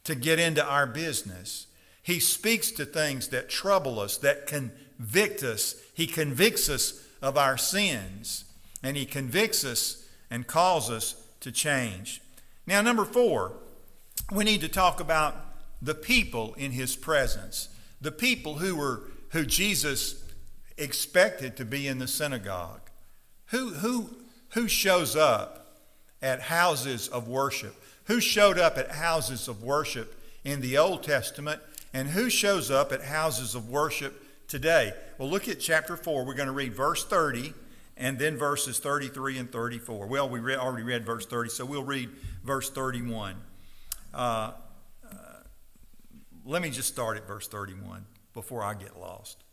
to 0.04 0.16
get 0.16 0.40
into 0.40 0.64
our 0.66 0.88
business. 0.88 1.68
He 2.02 2.20
speaks 2.20 2.72
to 2.72 2.86
things 2.86 3.30
that 3.30 3.50
trouble 3.50 4.00
us, 4.00 4.18
that 4.18 4.48
convict 4.48 5.44
us. 5.44 5.76
He 5.94 6.08
convicts 6.08 6.70
us 6.70 7.02
of 7.22 7.38
our 7.38 7.58
sins, 7.58 8.46
and 8.82 8.98
He 8.98 9.06
convicts 9.06 9.64
us 9.64 10.06
and 10.30 10.48
calls 10.48 10.90
us 10.90 11.16
to 11.42 11.52
change. 11.52 12.22
Now, 12.66 12.82
number 12.82 13.06
four, 13.06 13.54
we 14.32 14.44
need 14.44 14.62
to 14.62 14.70
talk 14.70 15.00
about 15.00 15.36
the 15.82 15.96
people 15.96 16.54
in 16.56 16.72
His 16.72 16.96
presence, 16.96 17.70
the 18.02 18.12
people 18.12 18.56
who 18.56 18.76
were 18.76 19.04
who 19.34 19.46
Jesus 19.46 20.24
expected 20.78 21.58
to 21.58 21.66
be 21.66 21.88
in 21.88 21.98
the 21.98 22.08
synagogue. 22.08 22.92
Who, 23.48 23.74
who, 23.74 24.12
who 24.50 24.68
shows 24.68 25.16
up 25.16 25.63
at 26.24 26.42
houses 26.42 27.08
of 27.10 27.28
worship? 27.28 27.76
Who 28.06 28.20
showed 28.20 28.58
up 28.58 28.78
at 28.78 28.92
houses 28.92 29.48
of 29.48 29.62
worship 29.62 30.20
in 30.44 30.62
the 30.62 30.80
Old 30.80 31.04
Testament? 31.04 31.62
And 31.94 32.10
who 32.10 32.30
shows 32.30 32.72
up 32.72 32.92
at 32.92 33.04
houses 33.04 33.54
of 33.54 33.70
worship 33.70 34.20
today? 34.48 34.94
Well, 35.20 35.30
look 35.30 35.48
at 35.48 35.60
chapter 35.60 35.96
4. 35.96 36.26
We're 36.26 36.34
going 36.34 36.48
to 36.48 36.54
read 36.54 36.74
verse 36.74 37.06
30 37.06 37.54
and 37.96 38.18
then 38.18 38.38
verses 38.38 38.80
33 38.80 39.38
and 39.38 39.52
34. 39.52 40.08
Well, 40.08 40.28
we 40.28 40.40
read, 40.40 40.58
already 40.58 40.84
read 40.84 41.06
verse 41.06 41.26
30, 41.28 41.50
so 41.50 41.66
we'll 41.66 41.84
read 41.84 42.10
verse 42.44 42.70
31. 42.70 43.36
Uh, 44.14 44.18
uh, 44.18 44.54
let 46.44 46.62
me 46.62 46.72
just 46.72 46.88
start 46.88 47.18
at 47.18 47.28
verse 47.28 47.48
31 47.48 48.06
before 48.34 48.64
I 48.64 48.74
get 48.74 49.00
lost. 49.00 49.44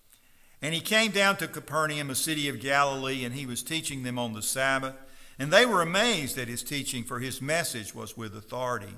And 0.63 0.75
he 0.75 0.81
came 0.81 1.11
down 1.11 1.37
to 1.37 1.49
Capernaum, 1.49 2.11
a 2.11 2.15
city 2.15 2.49
of 2.49 2.61
Galilee, 2.61 3.25
and 3.25 3.35
he 3.35 3.47
was 3.47 3.63
teaching 3.63 4.03
them 4.03 4.19
on 4.19 4.33
the 4.33 4.43
Sabbath. 4.43 4.95
And 5.41 5.51
they 5.51 5.65
were 5.65 5.81
amazed 5.81 6.37
at 6.37 6.49
his 6.49 6.63
teaching, 6.63 7.03
for 7.03 7.19
his 7.19 7.41
message 7.41 7.95
was 7.95 8.15
with 8.15 8.37
authority. 8.37 8.95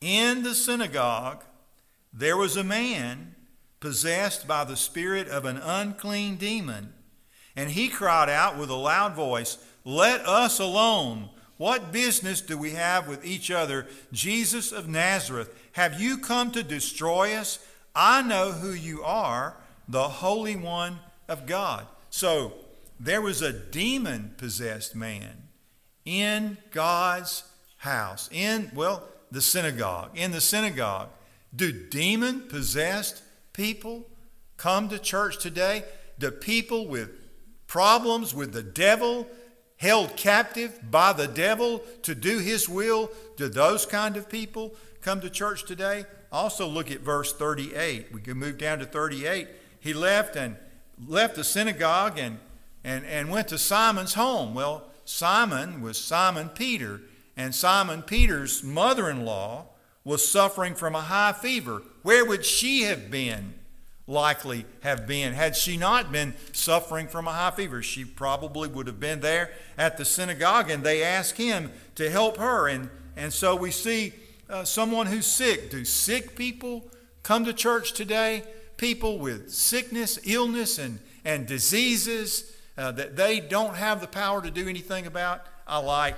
In 0.00 0.44
the 0.44 0.54
synagogue, 0.54 1.42
there 2.12 2.36
was 2.36 2.56
a 2.56 2.62
man 2.62 3.34
possessed 3.80 4.46
by 4.46 4.62
the 4.62 4.76
spirit 4.76 5.26
of 5.26 5.44
an 5.44 5.56
unclean 5.56 6.36
demon. 6.36 6.92
And 7.56 7.68
he 7.68 7.88
cried 7.88 8.28
out 8.28 8.56
with 8.56 8.70
a 8.70 8.74
loud 8.74 9.14
voice, 9.14 9.58
Let 9.84 10.20
us 10.20 10.60
alone. 10.60 11.30
What 11.56 11.90
business 11.90 12.40
do 12.40 12.56
we 12.56 12.70
have 12.70 13.08
with 13.08 13.26
each 13.26 13.50
other? 13.50 13.88
Jesus 14.12 14.70
of 14.70 14.88
Nazareth, 14.88 15.52
have 15.72 16.00
you 16.00 16.16
come 16.16 16.52
to 16.52 16.62
destroy 16.62 17.34
us? 17.34 17.58
I 17.92 18.22
know 18.22 18.52
who 18.52 18.70
you 18.70 19.02
are, 19.02 19.56
the 19.88 20.08
Holy 20.08 20.54
One 20.54 21.00
of 21.28 21.44
God. 21.44 21.88
So 22.08 22.52
there 23.00 23.20
was 23.20 23.42
a 23.42 23.52
demon 23.52 24.34
possessed 24.36 24.94
man 24.94 25.48
in 26.04 26.56
God's 26.70 27.44
house, 27.78 28.28
in, 28.32 28.70
well, 28.74 29.08
the 29.30 29.40
synagogue. 29.40 30.10
In 30.14 30.30
the 30.30 30.40
synagogue. 30.40 31.08
Do 31.54 31.72
demon 31.72 32.42
possessed 32.48 33.22
people 33.52 34.08
come 34.56 34.88
to 34.88 34.98
church 34.98 35.38
today? 35.38 35.84
Do 36.18 36.30
people 36.30 36.86
with 36.86 37.10
problems 37.66 38.34
with 38.34 38.52
the 38.52 38.62
devil, 38.62 39.26
held 39.76 40.16
captive 40.16 40.78
by 40.90 41.12
the 41.12 41.26
devil 41.26 41.82
to 42.02 42.14
do 42.14 42.38
his 42.38 42.68
will, 42.68 43.10
do 43.36 43.48
those 43.48 43.86
kind 43.86 44.16
of 44.16 44.28
people 44.28 44.74
come 45.00 45.20
to 45.20 45.30
church 45.30 45.64
today? 45.64 46.04
Also 46.30 46.66
look 46.66 46.90
at 46.90 47.00
verse 47.00 47.32
38. 47.32 48.12
We 48.12 48.20
can 48.20 48.38
move 48.38 48.58
down 48.58 48.78
to 48.78 48.86
38. 48.86 49.48
He 49.80 49.92
left 49.92 50.36
and 50.36 50.56
left 51.06 51.34
the 51.34 51.44
synagogue 51.44 52.18
and, 52.18 52.38
and, 52.84 53.04
and 53.04 53.30
went 53.30 53.48
to 53.48 53.58
Simon's 53.58 54.14
home. 54.14 54.54
Well, 54.54 54.84
Simon 55.12 55.82
was 55.82 55.98
Simon 55.98 56.48
Peter, 56.48 57.02
and 57.36 57.54
Simon 57.54 58.00
Peter's 58.00 58.62
mother 58.62 59.10
in 59.10 59.26
law 59.26 59.66
was 60.04 60.26
suffering 60.26 60.74
from 60.74 60.94
a 60.94 61.02
high 61.02 61.32
fever. 61.32 61.82
Where 62.02 62.24
would 62.24 62.46
she 62.46 62.82
have 62.84 63.10
been? 63.10 63.54
Likely 64.06 64.64
have 64.80 65.06
been. 65.06 65.34
Had 65.34 65.54
she 65.54 65.76
not 65.76 66.10
been 66.10 66.34
suffering 66.52 67.08
from 67.08 67.28
a 67.28 67.32
high 67.32 67.50
fever, 67.50 67.82
she 67.82 68.06
probably 68.06 68.68
would 68.70 68.86
have 68.86 68.98
been 68.98 69.20
there 69.20 69.52
at 69.76 69.98
the 69.98 70.04
synagogue, 70.06 70.70
and 70.70 70.82
they 70.82 71.02
asked 71.02 71.36
him 71.36 71.70
to 71.94 72.10
help 72.10 72.38
her. 72.38 72.66
And, 72.66 72.88
and 73.14 73.32
so 73.32 73.54
we 73.54 73.70
see 73.70 74.14
uh, 74.48 74.64
someone 74.64 75.06
who's 75.06 75.26
sick. 75.26 75.70
Do 75.70 75.84
sick 75.84 76.34
people 76.36 76.90
come 77.22 77.44
to 77.44 77.52
church 77.52 77.92
today? 77.92 78.44
People 78.78 79.18
with 79.18 79.50
sickness, 79.50 80.18
illness, 80.24 80.78
and, 80.78 81.00
and 81.22 81.46
diseases 81.46 82.50
uh, 82.76 82.92
that 82.92 83.16
they 83.16 83.40
don't 83.40 83.76
have 83.76 84.00
the 84.00 84.06
power 84.06 84.42
to 84.42 84.50
do 84.50 84.68
anything 84.68 85.06
about? 85.06 85.46
I 85.66 85.78
like 85.78 86.16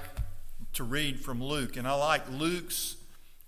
to 0.75 0.85
read 0.85 1.21
from 1.21 1.43
Luke, 1.43 1.77
and 1.77 1.87
I 1.87 1.95
like 1.95 2.29
Luke's 2.31 2.97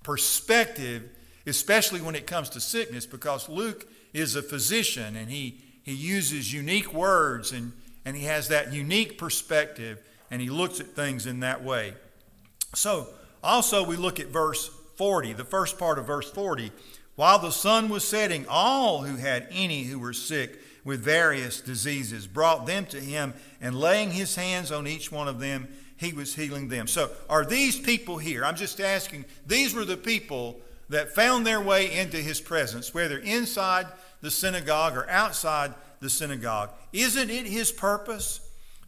perspective, 0.02 1.02
especially 1.46 2.00
when 2.00 2.14
it 2.14 2.26
comes 2.26 2.48
to 2.50 2.60
sickness, 2.60 3.06
because 3.06 3.48
Luke 3.48 3.86
is 4.12 4.36
a 4.36 4.42
physician 4.42 5.16
and 5.16 5.28
he, 5.28 5.58
he 5.82 5.92
uses 5.92 6.52
unique 6.52 6.94
words 6.94 7.52
and, 7.52 7.72
and 8.04 8.16
he 8.16 8.24
has 8.24 8.48
that 8.48 8.72
unique 8.72 9.18
perspective 9.18 10.00
and 10.30 10.40
he 10.40 10.48
looks 10.48 10.80
at 10.80 10.86
things 10.86 11.26
in 11.26 11.40
that 11.40 11.62
way. 11.62 11.94
So, 12.74 13.08
also, 13.42 13.84
we 13.84 13.96
look 13.96 14.18
at 14.18 14.28
verse 14.28 14.70
40, 14.96 15.34
the 15.34 15.44
first 15.44 15.78
part 15.78 15.98
of 15.98 16.06
verse 16.06 16.30
40. 16.30 16.72
While 17.16 17.38
the 17.38 17.50
sun 17.50 17.88
was 17.88 18.04
setting, 18.04 18.46
all 18.48 19.02
who 19.02 19.16
had 19.16 19.48
any 19.50 19.84
who 19.84 19.98
were 19.98 20.12
sick 20.12 20.58
with 20.86 21.00
various 21.00 21.60
diseases 21.60 22.28
brought 22.28 22.64
them 22.64 22.86
to 22.86 23.00
him, 23.00 23.34
and 23.60 23.78
laying 23.78 24.12
his 24.12 24.36
hands 24.36 24.70
on 24.70 24.86
each 24.86 25.10
one 25.10 25.26
of 25.26 25.40
them, 25.40 25.66
he 25.96 26.12
was 26.12 26.36
healing 26.36 26.68
them. 26.68 26.86
So, 26.86 27.10
are 27.28 27.44
these 27.44 27.76
people 27.76 28.18
here? 28.18 28.44
I'm 28.44 28.54
just 28.54 28.80
asking, 28.80 29.24
these 29.46 29.74
were 29.74 29.84
the 29.84 29.96
people 29.96 30.60
that 30.88 31.12
found 31.12 31.44
their 31.44 31.60
way 31.60 31.92
into 31.92 32.18
his 32.18 32.40
presence, 32.40 32.94
whether 32.94 33.18
inside 33.18 33.86
the 34.20 34.30
synagogue 34.30 34.96
or 34.96 35.10
outside 35.10 35.74
the 35.98 36.08
synagogue. 36.08 36.70
Isn't 36.92 37.30
it 37.30 37.46
his 37.46 37.72
purpose 37.72 38.40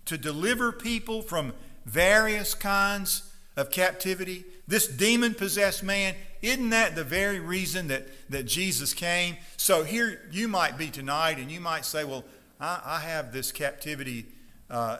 to 0.04 0.16
deliver 0.16 0.70
people 0.70 1.20
from 1.20 1.52
various 1.84 2.54
kinds 2.54 3.28
of 3.56 3.72
captivity? 3.72 4.44
This 4.68 4.86
demon 4.86 5.34
possessed 5.34 5.82
man, 5.82 6.14
isn't 6.42 6.70
that 6.70 6.94
the 6.94 7.04
very 7.04 7.40
reason 7.40 7.88
that, 7.88 8.08
that 8.30 8.44
Jesus 8.44 8.94
came? 8.94 9.36
So 9.56 9.84
here 9.84 10.20
you 10.30 10.48
might 10.48 10.78
be 10.78 10.88
tonight 10.88 11.38
and 11.38 11.50
you 11.50 11.60
might 11.60 11.84
say, 11.84 12.04
Well, 12.04 12.24
I, 12.60 12.80
I 12.84 13.00
have 13.00 13.32
this 13.32 13.52
captivity 13.52 14.26
uh, 14.70 14.98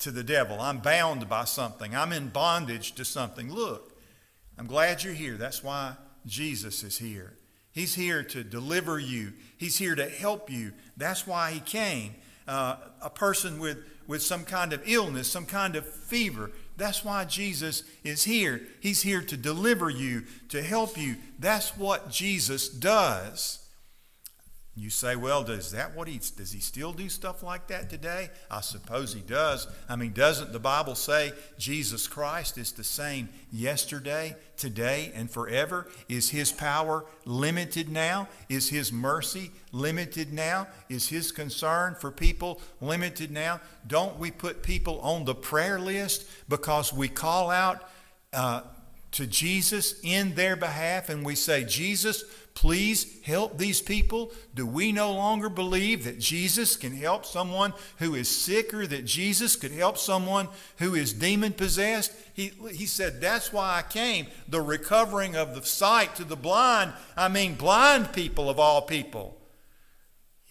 to 0.00 0.10
the 0.10 0.24
devil. 0.24 0.60
I'm 0.60 0.78
bound 0.78 1.28
by 1.28 1.44
something. 1.44 1.94
I'm 1.94 2.12
in 2.12 2.28
bondage 2.28 2.92
to 2.96 3.04
something. 3.04 3.52
Look, 3.52 3.96
I'm 4.58 4.66
glad 4.66 5.02
you're 5.02 5.14
here. 5.14 5.36
That's 5.36 5.62
why 5.62 5.94
Jesus 6.26 6.82
is 6.82 6.98
here. 6.98 7.34
He's 7.72 7.94
here 7.94 8.22
to 8.22 8.44
deliver 8.44 8.98
you, 8.98 9.32
He's 9.56 9.78
here 9.78 9.94
to 9.94 10.08
help 10.08 10.50
you. 10.50 10.72
That's 10.96 11.26
why 11.26 11.50
He 11.50 11.60
came. 11.60 12.14
Uh, 12.46 12.76
a 13.00 13.08
person 13.08 13.58
with, 13.58 13.78
with 14.06 14.22
some 14.22 14.44
kind 14.44 14.72
of 14.72 14.82
illness, 14.86 15.28
some 15.28 15.46
kind 15.46 15.76
of 15.76 15.86
fever. 15.86 16.50
That's 16.76 17.04
why 17.04 17.24
Jesus 17.24 17.84
is 18.02 18.24
here. 18.24 18.62
He's 18.80 19.02
here 19.02 19.22
to 19.22 19.36
deliver 19.36 19.88
you, 19.88 20.24
to 20.48 20.62
help 20.62 20.98
you. 20.98 21.16
That's 21.38 21.76
what 21.76 22.10
Jesus 22.10 22.68
does. 22.68 23.63
You 24.76 24.90
say, 24.90 25.14
well, 25.14 25.44
does 25.44 25.70
that 25.70 25.94
what 25.94 26.08
he 26.08 26.18
does 26.36 26.50
he 26.50 26.58
still 26.58 26.92
do 26.92 27.08
stuff 27.08 27.44
like 27.44 27.68
that 27.68 27.88
today? 27.88 28.30
I 28.50 28.60
suppose 28.60 29.14
he 29.14 29.20
does. 29.20 29.68
I 29.88 29.94
mean, 29.94 30.12
doesn't 30.12 30.52
the 30.52 30.58
Bible 30.58 30.96
say 30.96 31.32
Jesus 31.56 32.08
Christ 32.08 32.58
is 32.58 32.72
the 32.72 32.82
same 32.82 33.28
yesterday, 33.52 34.34
today, 34.56 35.12
and 35.14 35.30
forever? 35.30 35.86
Is 36.08 36.30
his 36.30 36.50
power 36.50 37.04
limited 37.24 37.88
now? 37.88 38.26
Is 38.48 38.68
his 38.68 38.92
mercy 38.92 39.52
limited 39.70 40.32
now? 40.32 40.66
Is 40.88 41.08
his 41.08 41.30
concern 41.30 41.94
for 41.94 42.10
people 42.10 42.60
limited 42.80 43.30
now? 43.30 43.60
Don't 43.86 44.18
we 44.18 44.32
put 44.32 44.64
people 44.64 44.98
on 45.02 45.24
the 45.24 45.36
prayer 45.36 45.78
list 45.78 46.26
because 46.48 46.92
we 46.92 47.06
call 47.06 47.48
out 47.48 47.88
uh, 48.32 48.62
to 49.14 49.26
Jesus 49.28 50.00
in 50.02 50.34
their 50.34 50.56
behalf 50.56 51.08
and 51.08 51.24
we 51.24 51.36
say, 51.36 51.62
Jesus, 51.62 52.24
please 52.54 53.20
help 53.22 53.56
these 53.56 53.80
people? 53.80 54.32
Do 54.56 54.66
we 54.66 54.90
no 54.90 55.12
longer 55.12 55.48
believe 55.48 56.02
that 56.02 56.18
Jesus 56.18 56.76
can 56.76 56.92
help 56.92 57.24
someone 57.24 57.74
who 57.98 58.16
is 58.16 58.28
sick 58.28 58.74
or 58.74 58.88
that 58.88 59.04
Jesus 59.04 59.54
could 59.54 59.70
help 59.70 59.98
someone 59.98 60.48
who 60.78 60.96
is 60.96 61.12
demon 61.12 61.52
possessed? 61.52 62.12
He, 62.34 62.52
he 62.72 62.86
said, 62.86 63.20
That's 63.20 63.52
why 63.52 63.78
I 63.78 63.82
came. 63.82 64.26
The 64.48 64.60
recovering 64.60 65.36
of 65.36 65.54
the 65.54 65.62
sight 65.62 66.16
to 66.16 66.24
the 66.24 66.36
blind. 66.36 66.92
I 67.16 67.28
mean, 67.28 67.54
blind 67.54 68.12
people 68.12 68.50
of 68.50 68.58
all 68.58 68.82
people. 68.82 69.40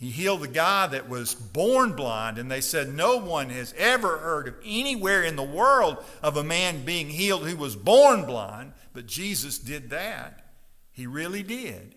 He 0.04 0.12
healed 0.12 0.42
the 0.42 0.50
guy 0.50 0.88
that 0.88 1.08
was 1.08 1.34
born 1.34 1.94
blind, 1.94 2.38
and 2.38 2.52
they 2.52 2.60
said 2.60 2.94
no 2.94 3.16
one 3.16 3.50
has 3.52 3.74
ever 3.78 4.18
heard 4.18 4.50
of 4.50 4.56
anywhere 4.66 5.24
in 5.24 5.38
the 5.38 5.44
world 5.44 6.04
of 6.22 6.36
a 6.36 6.44
man 6.44 6.84
being 6.84 7.08
healed 7.08 7.48
who 7.48 7.56
was 7.56 7.78
born 7.78 8.26
blind, 8.26 8.74
but 8.92 9.06
Jesus 9.06 9.58
did 9.58 9.92
that. 9.92 10.46
He 10.92 11.08
really 11.08 11.42
did. 11.42 11.96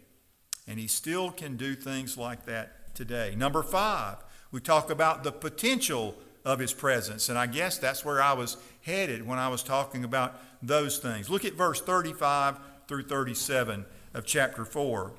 And 0.69 0.79
he 0.79 0.87
still 0.87 1.33
can 1.33 1.57
do 1.57 1.75
things 1.75 2.17
like 2.17 2.47
that 2.47 2.95
today. 2.95 3.35
Number 3.37 3.65
five, 3.65 4.19
we 4.53 4.61
talk 4.61 4.89
about 4.89 5.25
the 5.25 5.33
potential 5.33 6.15
of 6.45 6.61
his 6.61 6.73
presence. 6.73 7.29
And 7.29 7.37
I 7.37 7.49
guess 7.49 7.77
that's 7.77 8.05
where 8.05 8.23
I 8.23 8.35
was 8.35 8.57
headed 8.83 9.27
when 9.27 9.41
I 9.41 9.49
was 9.49 9.65
talking 9.65 10.05
about 10.05 10.41
those 10.63 10.99
things. 10.99 11.29
Look 11.29 11.45
at 11.45 11.55
verse 11.55 11.81
35 11.81 12.57
through 12.87 13.09
37 13.09 13.85
of 14.15 14.25
chapter 14.25 14.65
4. 14.65 15.11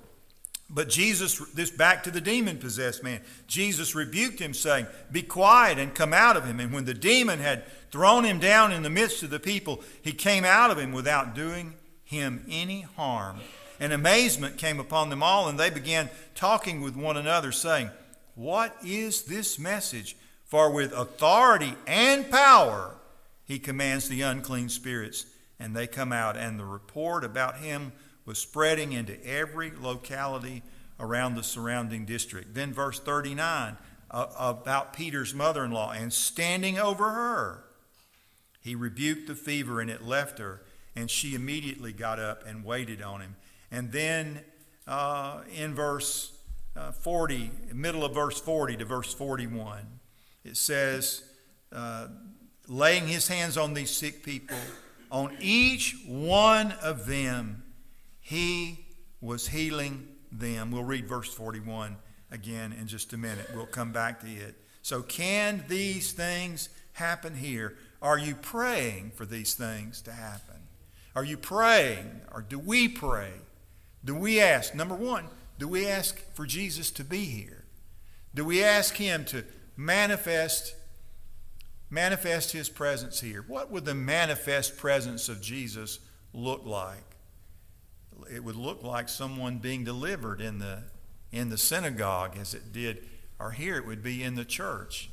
But 0.69 0.89
Jesus, 0.89 1.39
this 1.53 1.71
back 1.71 2.03
to 2.03 2.11
the 2.11 2.19
demon 2.19 2.57
possessed 2.57 3.03
man, 3.03 3.21
Jesus 3.47 3.95
rebuked 3.95 4.39
him, 4.39 4.53
saying, 4.53 4.87
Be 5.11 5.21
quiet 5.21 5.77
and 5.77 5.95
come 5.95 6.13
out 6.13 6.35
of 6.35 6.45
him. 6.45 6.59
And 6.59 6.73
when 6.73 6.85
the 6.85 6.93
demon 6.93 7.39
had 7.39 7.63
thrown 7.89 8.25
him 8.25 8.39
down 8.39 8.73
in 8.73 8.83
the 8.83 8.89
midst 8.89 9.23
of 9.23 9.29
the 9.29 9.39
people, 9.39 9.81
he 10.01 10.11
came 10.11 10.43
out 10.43 10.69
of 10.69 10.77
him 10.77 10.91
without 10.91 11.35
doing 11.35 11.73
him 12.03 12.45
any 12.49 12.81
harm 12.81 13.39
and 13.79 13.93
amazement 13.93 14.57
came 14.57 14.79
upon 14.79 15.09
them 15.09 15.23
all, 15.23 15.47
and 15.47 15.59
they 15.59 15.69
began 15.69 16.09
talking 16.35 16.81
with 16.81 16.95
one 16.95 17.17
another, 17.17 17.51
saying, 17.51 17.89
What 18.35 18.75
is 18.83 19.23
this 19.23 19.59
message? 19.59 20.15
For 20.45 20.71
with 20.71 20.93
authority 20.93 21.73
and 21.85 22.29
power 22.31 22.95
he 23.45 23.59
commands 23.59 24.07
the 24.07 24.21
unclean 24.21 24.69
spirits, 24.69 25.25
and 25.59 25.75
they 25.75 25.87
come 25.87 26.13
out. 26.13 26.37
And 26.37 26.59
the 26.59 26.65
report 26.65 27.23
about 27.23 27.57
him 27.57 27.91
was 28.27 28.37
spreading 28.37 28.91
into 28.91 29.25
every 29.25 29.71
locality 29.71 30.61
around 30.99 31.35
the 31.35 31.43
surrounding 31.43 32.05
district. 32.05 32.53
Then, 32.53 32.73
verse 32.73 32.99
39 32.99 33.77
uh, 34.11 34.25
about 34.37 34.93
Peter's 34.93 35.33
mother 35.33 35.65
in 35.65 35.71
law, 35.71 35.91
and 35.91 36.11
standing 36.13 36.77
over 36.77 37.09
her, 37.09 37.63
he 38.61 38.75
rebuked 38.75 39.27
the 39.27 39.35
fever, 39.35 39.79
and 39.79 39.89
it 39.89 40.03
left 40.03 40.39
her, 40.39 40.61
and 40.95 41.09
she 41.09 41.35
immediately 41.35 41.93
got 41.93 42.19
up 42.19 42.45
and 42.45 42.65
waited 42.65 43.01
on 43.01 43.21
him. 43.21 43.35
And 43.71 43.91
then 43.91 44.41
uh, 44.85 45.41
in 45.55 45.73
verse 45.73 46.33
uh, 46.75 46.91
40, 46.91 47.49
middle 47.73 48.03
of 48.03 48.13
verse 48.13 48.39
40 48.39 48.77
to 48.77 48.85
verse 48.85 49.13
41, 49.13 49.85
it 50.43 50.57
says, 50.57 51.23
uh, 51.71 52.07
laying 52.67 53.07
his 53.07 53.29
hands 53.29 53.57
on 53.57 53.73
these 53.73 53.89
sick 53.89 54.23
people, 54.23 54.57
on 55.09 55.35
each 55.39 55.95
one 56.05 56.73
of 56.81 57.05
them, 57.05 57.63
he 58.27 58.85
was 59.21 59.47
healing 59.47 60.07
them. 60.31 60.71
We'll 60.71 60.83
read 60.83 61.07
verse 61.07 61.33
41 61.33 61.97
again 62.31 62.73
in 62.73 62.87
just 62.87 63.13
a 63.13 63.17
minute. 63.17 63.49
We'll 63.55 63.65
come 63.65 63.91
back 63.91 64.19
to 64.21 64.27
it. 64.27 64.55
So, 64.81 65.01
can 65.01 65.63
these 65.67 66.11
things 66.11 66.69
happen 66.93 67.35
here? 67.35 67.77
Are 68.01 68.17
you 68.17 68.35
praying 68.35 69.11
for 69.15 69.25
these 69.25 69.53
things 69.53 70.01
to 70.03 70.11
happen? 70.11 70.55
Are 71.15 71.23
you 71.23 71.37
praying, 71.37 72.21
or 72.31 72.41
do 72.41 72.59
we 72.59 72.87
pray 72.87 73.31
do 74.07 74.15
we 74.15 74.39
ask, 74.39 74.73
number 74.73 74.95
one, 74.95 75.25
do 75.59 75.67
we 75.67 75.85
ask 75.85 76.33
for 76.33 76.45
Jesus 76.45 76.91
to 76.91 77.03
be 77.03 77.25
here? 77.25 77.65
Do 78.33 78.45
we 78.45 78.63
ask 78.63 78.95
him 78.95 79.25
to 79.25 79.43
manifest 79.75 80.75
manifest 81.89 82.51
his 82.51 82.69
presence 82.69 83.19
here? 83.19 83.43
What 83.47 83.69
would 83.71 83.83
the 83.83 83.95
manifest 83.95 84.77
presence 84.77 85.27
of 85.27 85.41
Jesus 85.41 85.99
look 86.33 86.65
like? 86.65 87.06
It 88.33 88.43
would 88.43 88.55
look 88.55 88.83
like 88.83 89.09
someone 89.09 89.57
being 89.57 89.83
delivered 89.83 90.41
in 90.41 90.59
the 90.59 90.83
in 91.31 91.49
the 91.49 91.57
synagogue 91.57 92.37
as 92.37 92.53
it 92.53 92.71
did 92.71 93.03
or 93.39 93.51
here 93.51 93.77
it 93.77 93.85
would 93.85 94.03
be 94.03 94.23
in 94.23 94.35
the 94.35 94.45
church. 94.45 95.09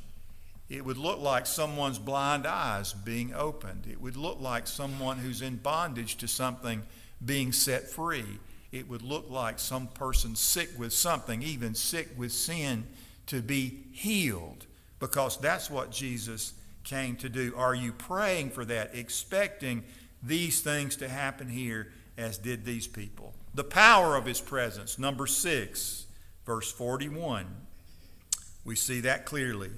It 0.67 0.83
would 0.83 0.97
look 0.97 1.19
like 1.19 1.45
someone's 1.45 1.99
blind 1.99 2.47
eyes 2.47 2.93
being 2.93 3.33
opened. 3.33 3.85
It 3.89 4.01
would 4.01 4.17
look 4.17 4.41
like 4.41 4.65
someone 4.65 5.19
who's 5.19 5.41
in 5.41 5.57
bondage 5.57 6.15
to 6.17 6.27
something 6.27 6.83
being 7.23 7.51
set 7.51 7.87
free. 7.87 8.39
It 8.71 8.89
would 8.89 9.03
look 9.03 9.29
like 9.29 9.59
some 9.59 9.87
person 9.87 10.35
sick 10.35 10.69
with 10.77 10.91
something, 10.91 11.43
even 11.43 11.75
sick 11.75 12.09
with 12.17 12.31
sin, 12.31 12.87
to 13.27 13.41
be 13.41 13.83
healed, 13.91 14.65
because 14.99 15.37
that's 15.37 15.69
what 15.69 15.91
Jesus 15.91 16.53
came 16.83 17.15
to 17.17 17.29
do. 17.29 17.53
Are 17.55 17.75
you 17.75 17.91
praying 17.91 18.49
for 18.49 18.65
that, 18.65 18.95
expecting 18.95 19.83
these 20.23 20.61
things 20.61 20.95
to 20.97 21.07
happen 21.07 21.47
here 21.47 21.91
as 22.17 22.37
did 22.37 22.65
these 22.65 22.87
people? 22.87 23.33
The 23.53 23.63
power 23.63 24.15
of 24.15 24.25
his 24.25 24.41
presence. 24.41 24.99
Number 24.99 25.27
six, 25.27 26.05
verse 26.45 26.71
41. 26.71 27.47
We 28.63 28.75
see 28.75 29.01
that 29.01 29.25
clearly. 29.25 29.71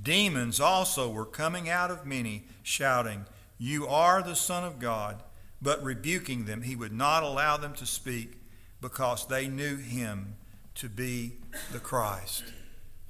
Demons 0.00 0.60
also 0.60 1.10
were 1.10 1.26
coming 1.26 1.68
out 1.68 1.90
of 1.90 2.06
many, 2.06 2.44
shouting, 2.62 3.26
You 3.58 3.86
are 3.86 4.22
the 4.22 4.36
Son 4.36 4.64
of 4.64 4.78
God. 4.78 5.22
But 5.62 5.82
rebuking 5.82 6.44
them, 6.44 6.62
he 6.62 6.76
would 6.76 6.92
not 6.92 7.22
allow 7.22 7.56
them 7.56 7.74
to 7.74 7.86
speak 7.86 8.32
because 8.80 9.26
they 9.26 9.48
knew 9.48 9.76
him 9.76 10.36
to 10.74 10.88
be 10.88 11.36
the 11.72 11.78
Christ. 11.78 12.44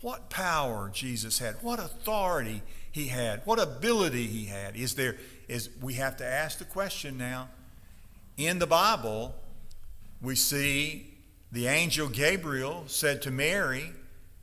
What 0.01 0.31
power 0.31 0.91
Jesus 0.93 1.39
had, 1.39 1.57
what 1.63 1.79
authority 1.81 2.63
he 2.93 3.09
had, 3.09 3.41
what 3.45 3.59
ability 3.59 4.27
he 4.29 4.45
had. 4.45 4.77
Is 4.77 4.95
there 4.95 5.17
is 5.49 5.71
we 5.83 5.95
have 5.95 6.17
to 6.19 6.25
ask 6.25 6.59
the 6.59 6.65
question 6.65 7.19
now. 7.19 7.49
In 8.37 8.59
the 8.59 8.67
Bible, 8.67 9.33
we 10.21 10.35
see 10.35 11.15
the 11.53 11.69
angel 11.69 12.09
Gabriel 12.09 12.83
said 12.89 13.23
to 13.23 13.31
Mary 13.31 13.93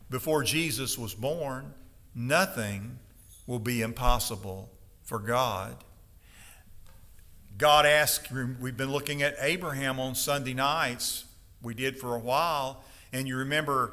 before 0.09 0.43
Jesus 0.43 0.97
was 0.97 1.13
born, 1.13 1.73
nothing 2.15 2.99
will 3.47 3.59
be 3.59 3.81
impossible 3.81 4.69
for 5.03 5.19
God. 5.19 5.75
God 7.57 7.85
asked, 7.85 8.31
we've 8.31 8.77
been 8.77 8.91
looking 8.91 9.21
at 9.23 9.35
Abraham 9.39 9.99
on 9.99 10.15
Sunday 10.15 10.53
nights. 10.53 11.25
We 11.61 11.73
did 11.73 11.99
for 11.99 12.15
a 12.15 12.19
while. 12.19 12.85
And 13.11 13.27
you 13.27 13.35
remember 13.35 13.91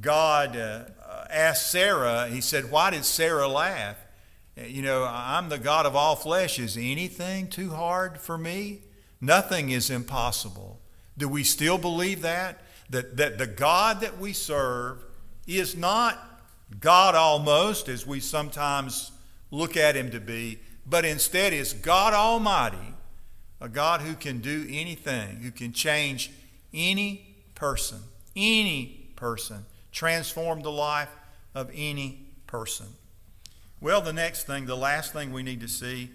God 0.00 0.56
uh, 0.56 0.84
asked 1.28 1.70
Sarah, 1.70 2.28
He 2.28 2.40
said, 2.40 2.70
Why 2.70 2.90
did 2.90 3.04
Sarah 3.04 3.46
laugh? 3.46 3.98
You 4.56 4.80
know, 4.82 5.04
I'm 5.04 5.50
the 5.50 5.58
God 5.58 5.84
of 5.84 5.94
all 5.94 6.16
flesh. 6.16 6.58
Is 6.58 6.78
anything 6.78 7.48
too 7.48 7.70
hard 7.70 8.18
for 8.18 8.38
me? 8.38 8.80
Nothing 9.20 9.70
is 9.70 9.90
impossible. 9.90 10.80
Do 11.16 11.28
we 11.28 11.44
still 11.44 11.78
believe 11.78 12.22
that? 12.22 12.62
That, 12.90 13.16
that 13.16 13.38
the 13.38 13.46
God 13.46 14.00
that 14.00 14.18
we 14.18 14.32
serve 14.32 15.04
is 15.46 15.76
not 15.76 16.18
God 16.80 17.14
almost, 17.14 17.88
as 17.88 18.06
we 18.06 18.20
sometimes 18.20 19.12
look 19.50 19.76
at 19.76 19.96
him 19.96 20.10
to 20.10 20.20
be, 20.20 20.58
but 20.86 21.04
instead 21.04 21.52
is 21.52 21.72
God 21.72 22.12
Almighty, 22.12 22.94
a 23.60 23.68
God 23.68 24.00
who 24.00 24.14
can 24.14 24.40
do 24.40 24.66
anything, 24.68 25.36
who 25.36 25.50
can 25.50 25.72
change 25.72 26.30
any 26.72 27.36
person, 27.54 28.00
any 28.36 29.08
person, 29.16 29.64
transform 29.92 30.60
the 30.60 30.72
life 30.72 31.08
of 31.54 31.70
any 31.74 32.26
person. 32.46 32.86
Well, 33.80 34.00
the 34.00 34.12
next 34.12 34.44
thing, 34.44 34.66
the 34.66 34.76
last 34.76 35.12
thing 35.12 35.32
we 35.32 35.42
need 35.42 35.60
to 35.60 35.68
see 35.68 36.10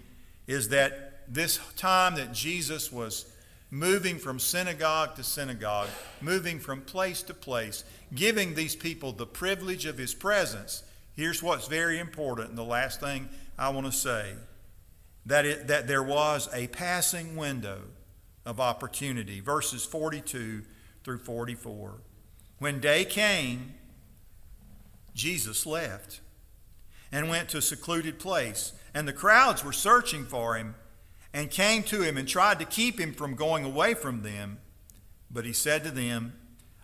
is 0.46 0.68
that 0.68 1.09
this 1.30 1.60
time 1.76 2.16
that 2.16 2.32
Jesus 2.32 2.90
was 2.90 3.26
moving 3.70 4.18
from 4.18 4.40
synagogue 4.40 5.14
to 5.14 5.22
synagogue, 5.22 5.88
moving 6.20 6.58
from 6.58 6.80
place 6.80 7.22
to 7.22 7.32
place, 7.32 7.84
giving 8.12 8.54
these 8.54 8.74
people 8.74 9.12
the 9.12 9.26
privilege 9.26 9.86
of 9.86 9.96
his 9.96 10.12
presence. 10.12 10.82
Here's 11.14 11.42
what's 11.42 11.68
very 11.68 12.00
important, 12.00 12.48
and 12.48 12.58
the 12.58 12.64
last 12.64 12.98
thing 12.98 13.28
I 13.56 13.68
want 13.68 13.86
to 13.86 13.92
say 13.92 14.32
that, 15.26 15.46
it, 15.46 15.68
that 15.68 15.86
there 15.86 16.02
was 16.02 16.48
a 16.52 16.66
passing 16.68 17.36
window 17.36 17.82
of 18.44 18.58
opportunity. 18.58 19.38
Verses 19.38 19.84
42 19.84 20.62
through 21.04 21.18
44. 21.18 22.00
When 22.58 22.80
day 22.80 23.04
came, 23.04 23.74
Jesus 25.14 25.64
left 25.64 26.20
and 27.12 27.28
went 27.28 27.48
to 27.50 27.58
a 27.58 27.62
secluded 27.62 28.18
place, 28.18 28.72
and 28.94 29.06
the 29.06 29.12
crowds 29.12 29.64
were 29.64 29.72
searching 29.72 30.24
for 30.24 30.56
him 30.56 30.74
and 31.32 31.50
came 31.50 31.82
to 31.84 32.02
him 32.02 32.16
and 32.16 32.26
tried 32.26 32.58
to 32.58 32.64
keep 32.64 32.98
him 32.98 33.12
from 33.12 33.34
going 33.34 33.64
away 33.64 33.94
from 33.94 34.22
them. 34.22 34.58
But 35.30 35.44
he 35.44 35.52
said 35.52 35.84
to 35.84 35.90
them, 35.90 36.34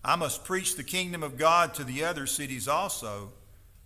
I 0.04 0.14
must 0.14 0.44
preach 0.44 0.76
the 0.76 0.84
kingdom 0.84 1.22
of 1.22 1.36
God 1.36 1.74
to 1.74 1.84
the 1.84 2.04
other 2.04 2.26
cities 2.26 2.68
also, 2.68 3.32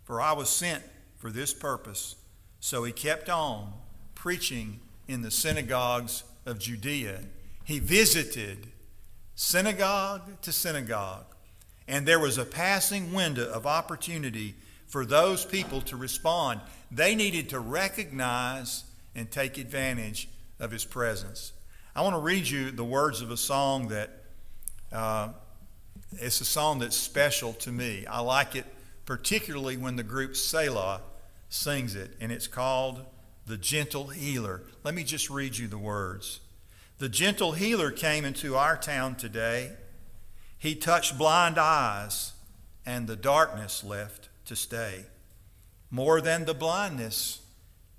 for 0.04 0.20
I 0.20 0.32
was 0.32 0.50
sent 0.50 0.82
for 1.16 1.30
this 1.30 1.54
purpose. 1.54 2.16
So 2.60 2.84
he 2.84 2.92
kept 2.92 3.30
on 3.30 3.72
preaching 4.14 4.80
in 5.08 5.22
the 5.22 5.30
synagogues 5.30 6.24
of 6.44 6.58
Judea. 6.58 7.20
He 7.64 7.78
visited 7.78 8.66
synagogue 9.34 10.42
to 10.42 10.52
synagogue, 10.52 11.24
and 11.88 12.06
there 12.06 12.20
was 12.20 12.36
a 12.36 12.44
passing 12.44 13.14
window 13.14 13.50
of 13.50 13.66
opportunity 13.66 14.54
for 14.86 15.06
those 15.06 15.46
people 15.46 15.80
to 15.82 15.96
respond. 15.96 16.60
They 16.90 17.14
needed 17.14 17.48
to 17.50 17.60
recognize 17.60 18.84
and 19.14 19.30
take 19.30 19.56
advantage 19.56 20.28
of 20.60 20.70
his 20.70 20.84
presence. 20.84 21.52
I 21.96 22.02
want 22.02 22.14
to 22.14 22.20
read 22.20 22.48
you 22.48 22.70
the 22.70 22.84
words 22.84 23.20
of 23.20 23.30
a 23.30 23.36
song 23.36 23.88
that 23.88 24.10
uh, 24.92 25.30
it's 26.12 26.40
a 26.40 26.44
song 26.44 26.78
that's 26.78 26.96
special 26.96 27.52
to 27.54 27.72
me. 27.72 28.06
I 28.06 28.20
like 28.20 28.54
it 28.54 28.66
particularly 29.06 29.76
when 29.76 29.96
the 29.96 30.04
group 30.04 30.36
Selah 30.36 31.00
sings 31.48 31.96
it, 31.96 32.12
and 32.20 32.30
it's 32.30 32.46
called 32.46 33.04
The 33.46 33.56
Gentle 33.56 34.08
Healer. 34.08 34.62
Let 34.84 34.94
me 34.94 35.02
just 35.02 35.28
read 35.30 35.58
you 35.58 35.66
the 35.66 35.78
words. 35.78 36.38
The 36.98 37.08
gentle 37.08 37.52
healer 37.52 37.90
came 37.90 38.24
into 38.24 38.56
our 38.56 38.76
town 38.76 39.16
today. 39.16 39.72
He 40.58 40.74
touched 40.76 41.18
blind 41.18 41.58
eyes, 41.58 42.34
and 42.84 43.06
the 43.06 43.16
darkness 43.16 43.82
left 43.82 44.28
to 44.44 44.54
stay. 44.54 45.06
More 45.90 46.20
than 46.20 46.44
the 46.44 46.54
blindness, 46.54 47.40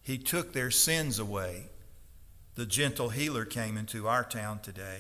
he 0.02 0.18
took 0.18 0.54
their 0.54 0.72
sins 0.72 1.20
away 1.20 1.71
the 2.62 2.68
gentle 2.68 3.10
healer 3.10 3.44
came 3.44 3.76
into 3.76 4.08
our 4.08 4.24
town 4.24 4.60
today. 4.60 5.00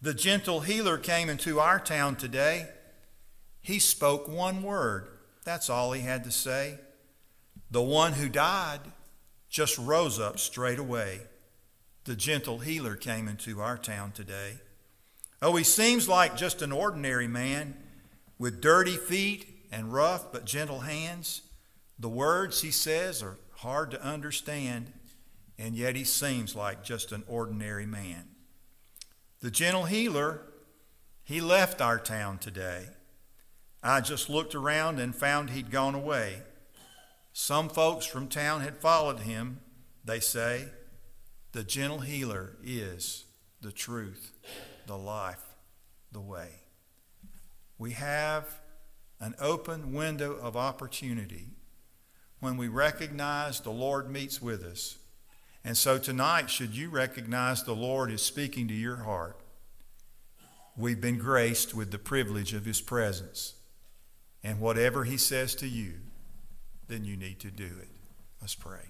The 0.00 0.14
gentle 0.14 0.60
healer 0.60 0.96
came 0.96 1.28
into 1.28 1.60
our 1.60 1.78
town 1.78 2.16
today. 2.16 2.70
He 3.60 3.78
spoke 3.78 4.26
one 4.26 4.62
word. 4.62 5.08
That's 5.44 5.68
all 5.68 5.92
he 5.92 6.00
had 6.00 6.24
to 6.24 6.30
say. 6.30 6.78
The 7.70 7.82
one 7.82 8.14
who 8.14 8.30
died 8.30 8.80
just 9.50 9.76
rose 9.76 10.18
up 10.18 10.38
straight 10.38 10.78
away. 10.78 11.20
The 12.04 12.16
gentle 12.16 12.60
healer 12.60 12.96
came 12.96 13.28
into 13.28 13.60
our 13.60 13.76
town 13.76 14.12
today. 14.12 14.54
Oh, 15.42 15.54
he 15.54 15.64
seems 15.64 16.08
like 16.08 16.34
just 16.34 16.62
an 16.62 16.72
ordinary 16.72 17.28
man 17.28 17.74
with 18.38 18.62
dirty 18.62 18.96
feet 18.96 19.66
and 19.70 19.92
rough 19.92 20.32
but 20.32 20.46
gentle 20.46 20.80
hands. 20.80 21.42
The 21.98 22.08
words 22.08 22.62
he 22.62 22.70
says 22.70 23.22
are 23.22 23.36
hard 23.56 23.90
to 23.90 24.02
understand 24.02 24.94
and 25.58 25.74
yet 25.74 25.96
he 25.96 26.04
seems 26.04 26.54
like 26.54 26.84
just 26.84 27.10
an 27.10 27.24
ordinary 27.26 27.86
man. 27.86 28.28
The 29.40 29.50
gentle 29.50 29.84
healer, 29.84 30.42
he 31.24 31.40
left 31.40 31.80
our 31.80 31.98
town 31.98 32.38
today. 32.38 32.86
I 33.82 34.00
just 34.00 34.30
looked 34.30 34.54
around 34.54 34.98
and 34.98 35.14
found 35.14 35.50
he'd 35.50 35.70
gone 35.70 35.94
away. 35.94 36.42
Some 37.32 37.68
folks 37.68 38.06
from 38.06 38.28
town 38.28 38.60
had 38.60 38.76
followed 38.76 39.20
him. 39.20 39.60
They 40.04 40.20
say, 40.20 40.68
The 41.52 41.64
gentle 41.64 42.00
healer 42.00 42.56
is 42.62 43.24
the 43.60 43.72
truth, 43.72 44.32
the 44.86 44.98
life, 44.98 45.44
the 46.12 46.20
way. 46.20 46.62
We 47.78 47.92
have 47.92 48.60
an 49.20 49.34
open 49.40 49.92
window 49.92 50.32
of 50.32 50.56
opportunity 50.56 51.50
when 52.40 52.56
we 52.56 52.68
recognize 52.68 53.60
the 53.60 53.70
Lord 53.70 54.10
meets 54.10 54.40
with 54.40 54.62
us 54.62 54.97
and 55.68 55.76
so 55.76 55.98
tonight, 55.98 56.48
should 56.48 56.74
you 56.74 56.88
recognize 56.88 57.62
the 57.62 57.74
Lord 57.74 58.10
is 58.10 58.22
speaking 58.22 58.68
to 58.68 58.74
your 58.74 58.96
heart, 58.96 59.38
we've 60.78 60.98
been 60.98 61.18
graced 61.18 61.74
with 61.74 61.90
the 61.90 61.98
privilege 61.98 62.54
of 62.54 62.64
His 62.64 62.80
presence. 62.80 63.52
And 64.42 64.60
whatever 64.60 65.04
He 65.04 65.18
says 65.18 65.54
to 65.56 65.68
you, 65.68 65.92
then 66.86 67.04
you 67.04 67.18
need 67.18 67.38
to 67.40 67.50
do 67.50 67.66
it. 67.66 67.90
Let's 68.40 68.54
pray. 68.54 68.78